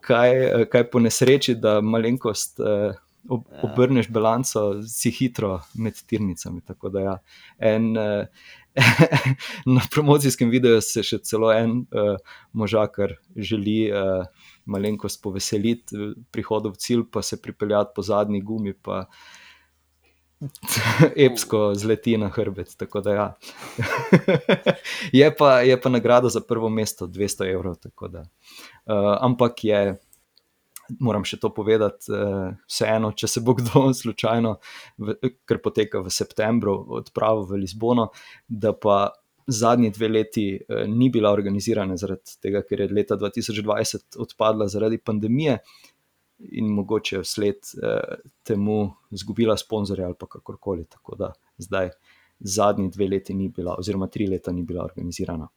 [0.00, 2.94] kaj, eh, kaj po nesreči, da malenkost uh,
[3.28, 3.60] ob, Ja.
[3.68, 6.62] obrneš bilanco, si hitro med tirnicami.
[6.96, 7.18] Ja,
[7.60, 8.24] en, uh,
[9.74, 12.16] na promocijskem videu se še celo en uh,
[12.52, 14.24] možakar želi uh,
[14.64, 18.72] malenkost poveseliti eh, prihodu v cilj, pa se pripeljati po zadnji gumi.
[18.72, 19.06] Pa,
[21.26, 22.76] Epsko zleti na hrbet.
[23.04, 23.36] da Ja.
[25.12, 27.76] je, pa, je pa nagrada za prvo mesto 200 evrov.
[28.02, 29.98] uh, ampak je,
[31.00, 34.56] moram še to povedati, uh, vseeno, če se bo kdo slučajno,
[34.98, 35.16] v,
[35.46, 38.10] ker poteka v septembru, odpravil v Lizbono,
[38.48, 39.10] da pa
[39.48, 45.00] zadnji dve leti uh, ni bila organizirana zaradi tega, ker je leta 2020 odpadla zaradi
[45.02, 45.58] pandemije.
[46.38, 50.84] In mogoče vsled eh, temu izgubila sponzorja ali kakorkoli.
[50.84, 51.90] Tako da zdaj
[52.40, 55.48] zadnji dve leti ni bila, oziroma tri leta ni bila organizirana.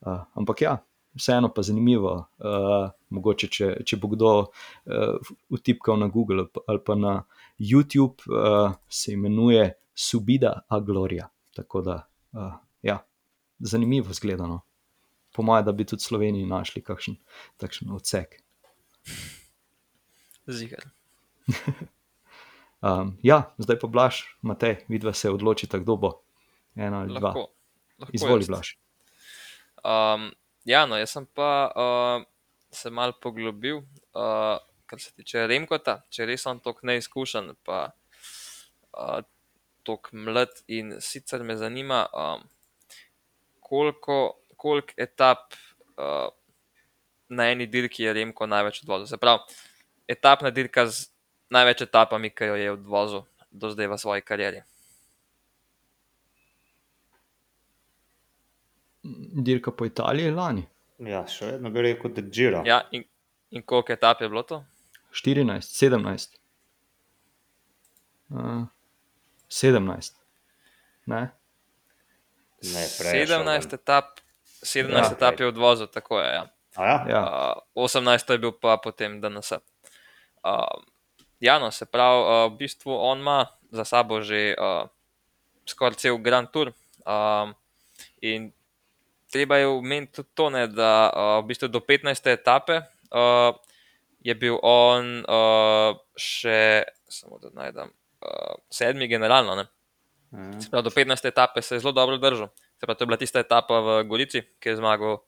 [0.00, 0.76] Uh, ampak ja,
[1.14, 2.12] vseeno pa zanimivo.
[2.38, 7.16] Uh, mogoče, če, če bo kdo uh, vtipkal na Google ali pa na
[7.58, 11.28] YouTube, uh, se imenuje Subida Agloria.
[11.56, 12.00] Tako da,
[12.36, 12.52] uh,
[12.82, 12.98] ja,
[13.58, 14.60] zanimivo zgledano.
[15.32, 17.16] Po mojem, da bi tudi v Sloveniji našli kakšen
[17.60, 18.38] takšen odsek.
[20.46, 20.86] Zigar.
[22.86, 26.10] Um, ja, zdaj pa Blaž, Matej, vidva se odločita, kdo bo.
[26.76, 27.32] Eno ali dva.
[27.32, 27.44] Lahko.
[27.98, 28.48] lahko Izvoli, jaz.
[28.52, 28.68] Blaž.
[29.80, 30.28] Um,
[30.68, 32.26] ja, no, jaz sem pa uh,
[32.70, 33.80] se mal poglobil,
[34.12, 37.88] uh, kar se tiče Remkota, če res sem tako neizkušen, pa
[38.92, 39.24] uh,
[39.86, 40.52] tako mlad.
[40.68, 42.44] In sicer me zanima, um,
[43.64, 45.56] koliko, koliko etap
[45.96, 46.28] uh,
[47.32, 49.08] na eni dirki je Remko največ odvozil.
[49.10, 49.58] Se pravi,
[50.08, 51.08] etapna dirka z
[51.50, 54.62] največ etapami, ki jo je odvozil do zdaj v svoji karieri.
[59.42, 60.64] Dirka po Italiji lani.
[60.98, 62.62] Ja, še vedno bi rekel, da je Giro.
[62.66, 63.04] Ja, in,
[63.50, 64.62] in koliko etap je bilo to?
[65.12, 66.38] 14, 17.
[68.30, 68.64] Uh,
[69.48, 70.16] 17.
[71.06, 71.20] Ne?
[72.66, 73.78] Ne, prej je šel 17 ven.
[73.78, 74.20] etap,
[74.64, 75.04] 17 Ja.
[75.12, 76.32] etap je odvozil, tako je.
[76.34, 76.44] Ja.
[76.76, 76.96] A ja?
[77.08, 77.22] Ja.
[77.76, 79.52] Uh, 18 je bil pa potem DNS.
[80.46, 80.78] Uh,
[81.40, 84.86] ja, no, se pravi, uh, v bistvu on ima za sabo že uh,
[85.66, 86.70] skoraj cel Grand Tour.
[87.02, 87.54] Um,
[88.22, 88.52] in
[89.30, 92.30] treba je omeniti tudi to, ne, da uh, v bistvu do 15.
[92.30, 93.58] etape uh,
[94.22, 97.90] je bil on uh, še, samo da najdem,
[98.22, 99.58] uh, sedmi generalno.
[99.58, 99.66] Ne.
[100.32, 100.60] Mhm.
[100.62, 101.28] Se pravi, do 15.
[101.28, 102.50] etape se je zelo dobro držal.
[102.78, 105.22] Se pravi, to je bila tista etapa v Gorici, ki je zmagal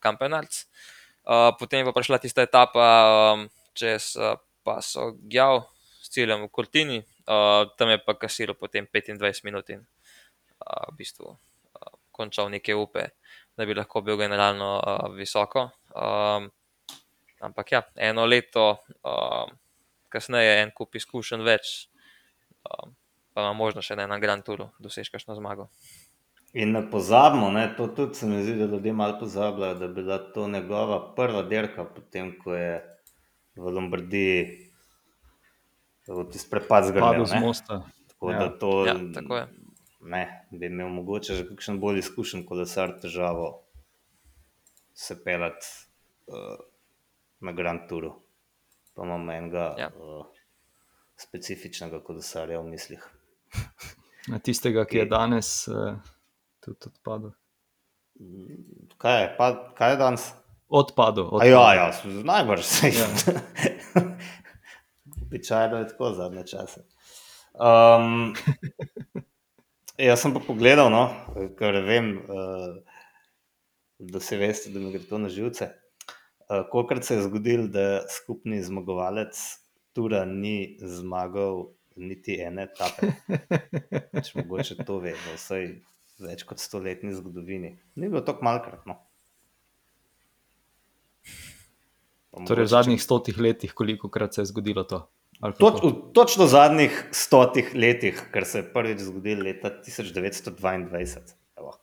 [0.00, 0.64] Kampenarc.
[1.24, 2.84] Uh, potem je pa prišla tista etapa
[3.32, 5.62] um, čez uh, paso Gjau
[6.02, 10.96] s ciljem v Kortini, uh, tam je pa kasiral potem 25 minut in uh, v
[10.98, 13.10] bistvu uh, končal neke upe,
[13.56, 15.68] da bi lahko bil generalno uh, visoko.
[15.94, 16.50] Um,
[17.40, 19.52] ampak ja, eno leto um,
[20.08, 21.74] kasneje, en kup izkušenj več,
[22.64, 22.96] um,
[23.34, 25.68] pa ima možnost še na Grand Touru doseči kakšno zmago.
[26.54, 29.94] In ne pozabimo, ne, to tudi se mi zdi, da ljudje malo pozabljajo, da je
[29.96, 32.76] bila to njegova prva dirka, potem ko je
[33.56, 34.70] v Lombardiji
[36.32, 37.82] tisti prepad z mosta.
[38.08, 38.38] Tako Ja.
[38.38, 39.46] da to Ja, tako je.
[40.00, 43.62] ne, bi imel mogoče že kakšen bolj izkušen kolesar težavo
[44.94, 45.66] se pelati
[46.26, 46.58] uh,
[47.40, 48.12] na Grand Touru.
[48.94, 49.88] Pa imamo enega Ja.
[49.90, 50.26] uh,
[51.16, 53.02] specifičnega kolesarja v mislih.
[54.28, 55.96] Na Tistega, ki je danes uh,
[56.60, 57.32] tudi odpadel.
[58.96, 60.24] Kaj je, pa, kaj je danes?
[60.74, 61.30] Odpadel.
[61.38, 61.92] A ja, ja,
[62.24, 63.06] najbrž se Ja.
[65.22, 66.82] Običajno je tako zadnje čase.
[67.54, 68.34] Um,
[69.98, 71.04] jaz sem pa pogledal, no,
[71.58, 72.74] ker vem, uh,
[73.98, 75.70] da se veste, da mi gre to na živce.
[76.48, 79.38] Uh, Kolikrat se je zgodilo, da skupni zmagovalec
[79.94, 83.12] Tura ni zmagal niti ene etape.
[84.26, 85.68] Če mogoče to ve, v vsej
[86.18, 87.76] več kot stoletni zgodovini.
[87.94, 88.82] Ni bilo tako malkrat.
[88.90, 88.98] No.
[91.24, 91.30] Pa
[92.42, 95.04] Torej, v zadnjih stotih letih, koliko krat se je zgodilo to?
[95.40, 101.34] Ali Toč, v točno zadnjih stotih letih, ker se je prvič zgodilo leta 1922.
[101.58, 101.78] Evo.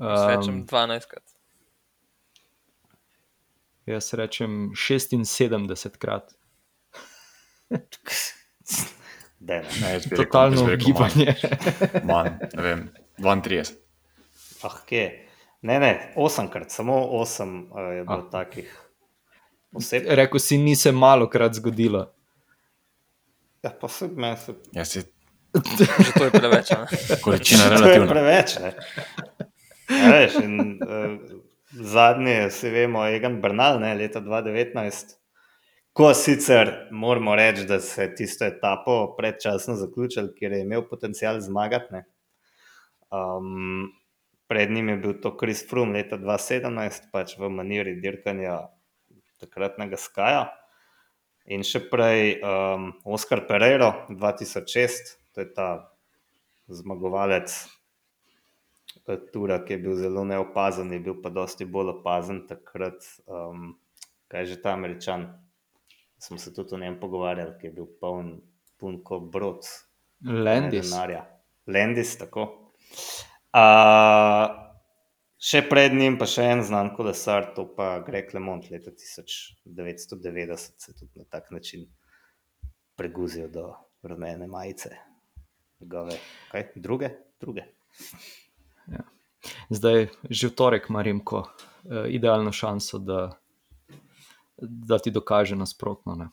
[0.00, 1.22] Rečem Um, 12 krat.
[3.86, 6.34] jaz rečem 76 krat.
[9.44, 10.00] Daj, ne.
[10.00, 11.34] Ne, Totalno gibanje.
[12.04, 12.88] Manj, ne vem,
[13.18, 13.74] 32.
[14.64, 15.23] Ah, kje?
[15.64, 18.30] Ne, ne, osemkrat, samo osem uh, je bilo Ah.
[18.30, 18.68] takih
[19.72, 20.02] oseb.
[20.08, 22.04] Rekl si, ni se malo krat zgodilo.
[23.62, 24.54] Ja, pa se meni se.
[24.72, 25.00] Ja, se
[25.54, 26.70] Že to je preveč.
[26.70, 26.86] a ne?
[27.18, 28.06] količina je relativna.
[28.06, 28.58] preveč.
[28.58, 28.72] Ne?
[29.90, 31.16] Ja, veš, in, uh,
[31.72, 35.14] zadnje, vsi vemo, Egan Bernal, ne, leta 2019.
[35.92, 41.40] Ko sicer moramo reči, da se je tisto etapo predčasno zaključil, ker je imel potencial
[41.40, 41.92] zmagati.
[41.92, 42.04] ne.
[43.10, 43.92] Um,
[44.48, 48.58] pred njim je bil to Chris Froome leta 2017, pač v maniri dirkanja
[49.40, 50.44] takratnega Skaja.
[51.44, 55.68] In še prej um, Oscar Pereiro 2006, to je ta
[56.72, 57.52] zmagovalec
[59.08, 63.04] eh, Tura, ki je bil zelo neopazen, je bil pa dosti bolj opazen takrat.
[63.28, 63.74] Um,
[64.32, 65.28] kaj že ta američan?
[66.18, 68.38] Smo se tudi o njem pogovarjali, ki je bil poln,
[68.80, 69.68] poln kot brod.
[70.24, 70.88] Landis.
[70.88, 71.26] denarja.
[71.68, 72.72] Landis, tako.
[73.54, 74.50] Uh,
[75.38, 80.94] še pred njim pa še en znan kolesar, to pa Greg LeMond leta 1990 se
[80.98, 81.86] tudi na tak način
[82.98, 83.68] preguzil do
[84.02, 84.90] rumene majice.
[85.80, 86.18] Njegove,
[86.50, 86.66] kaj?
[86.74, 87.10] Druge?
[87.40, 87.68] Druge.
[89.70, 91.48] Zdaj, že v torek ima Remko uh,
[92.10, 93.38] idealno šanso, da,
[94.58, 96.18] da ti dokaže nasprotno.
[96.18, 96.28] Ne?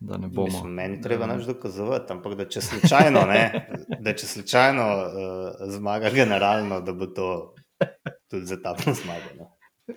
[0.00, 0.46] Da ne bomo.
[0.46, 3.42] Mislim, meni treba nič dokazovati, ampak da če slučajno, ne,
[4.04, 7.28] da če slučajno uh, zmaga generalno, da bo to
[8.30, 9.34] tudi za ta zmaga.
[9.38, 9.50] No.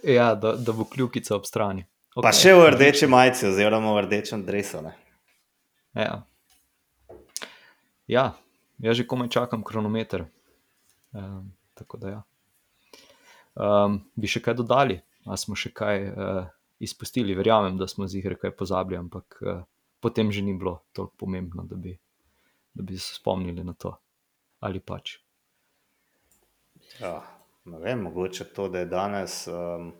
[0.04, 1.86] Ja, da, da bo kljukica ob strani.
[2.20, 4.44] Pa še v rdeči majici, oziroma v rdečem.
[4.84, 4.94] Ne.
[5.96, 6.22] Ja.
[8.08, 8.26] ja,
[8.84, 10.28] jaz že komaj čakam kronometer.
[11.14, 12.22] Um, tako da ja.
[13.56, 16.46] Um, bi še kaj dodali, ali smo še kaj uh,
[16.84, 17.38] izpustili?
[17.38, 19.64] Verjamem, da smo z igre kaj pozabili, ampak uh,
[20.04, 21.96] potem že ni bilo toliko pomembno, da bi,
[22.74, 23.96] da bi se spomnili na to.
[24.60, 25.18] Ali pač.
[27.00, 27.24] Ja,
[27.66, 29.94] ne vem, mogoče to, da je danes um,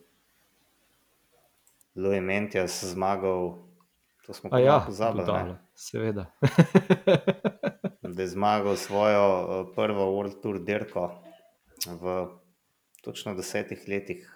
[1.96, 3.64] Louis Mentjas zmagal,
[4.26, 5.56] to smo A pa ja, pozabili.
[5.76, 6.26] seveda.
[8.14, 11.24] Da je zmagal svojo uh, prvo World Tour dirko
[11.88, 12.28] v
[13.02, 14.28] točno desetih letih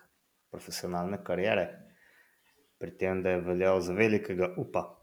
[0.52, 1.68] profesionalne kariere,
[2.80, 4.97] pri tem, da je veljal za velikega upa.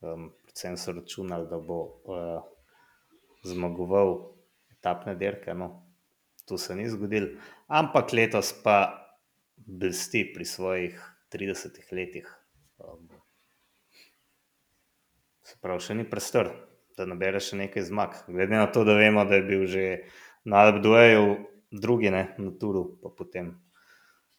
[0.00, 2.42] Um, predvsem so računali, da bo uh,
[3.44, 4.14] zmagoval
[4.72, 5.54] etapne dirke.
[5.54, 5.70] No,
[6.48, 7.36] to se ni zgodilo,
[7.68, 8.78] ampak letos pa
[9.56, 10.96] blesti pri svojih
[11.32, 12.30] 30 letih.
[12.78, 13.08] Um,
[15.44, 16.48] se pravi, še ni prestor,
[16.96, 18.16] da nabere še nekaj zmag.
[18.28, 19.86] Glede na to, da vemo, da je bil že
[20.48, 21.36] na Alpdueju
[21.70, 23.52] drugi ne, na Turu, pa potem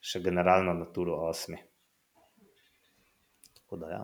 [0.01, 1.61] še generalno na Turu osmi.
[3.61, 4.03] Tako da ja,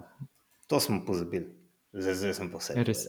[0.67, 1.47] to smo pozabili.
[1.93, 2.75] Zdaj, zdaj sem pa vse.
[2.83, 3.05] Res,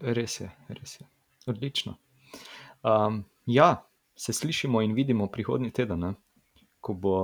[0.00, 1.06] res je, res je.
[1.46, 1.96] Odlično.
[2.82, 3.86] Um, ja,
[4.16, 6.14] se slišimo in vidimo prihodnji teden, ne?
[6.82, 7.14] ko bo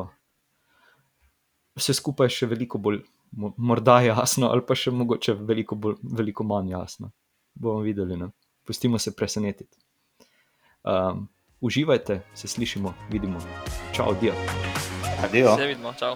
[1.79, 3.01] vse skupaj še veliko bolj,
[3.35, 7.11] mo- morda jasno, ali pa še mogoče veliko, bolj, veliko manj jasno.
[7.55, 8.17] Bomo videli.
[8.17, 8.31] Ne?
[8.67, 9.79] Pustimo se presenetiti.
[10.87, 11.27] Um,
[11.61, 13.43] uživajte, se slišimo, vidimo.
[13.93, 14.35] Čau, dio.
[15.25, 15.57] Adijo.
[15.59, 16.15] Se vidimo, čau.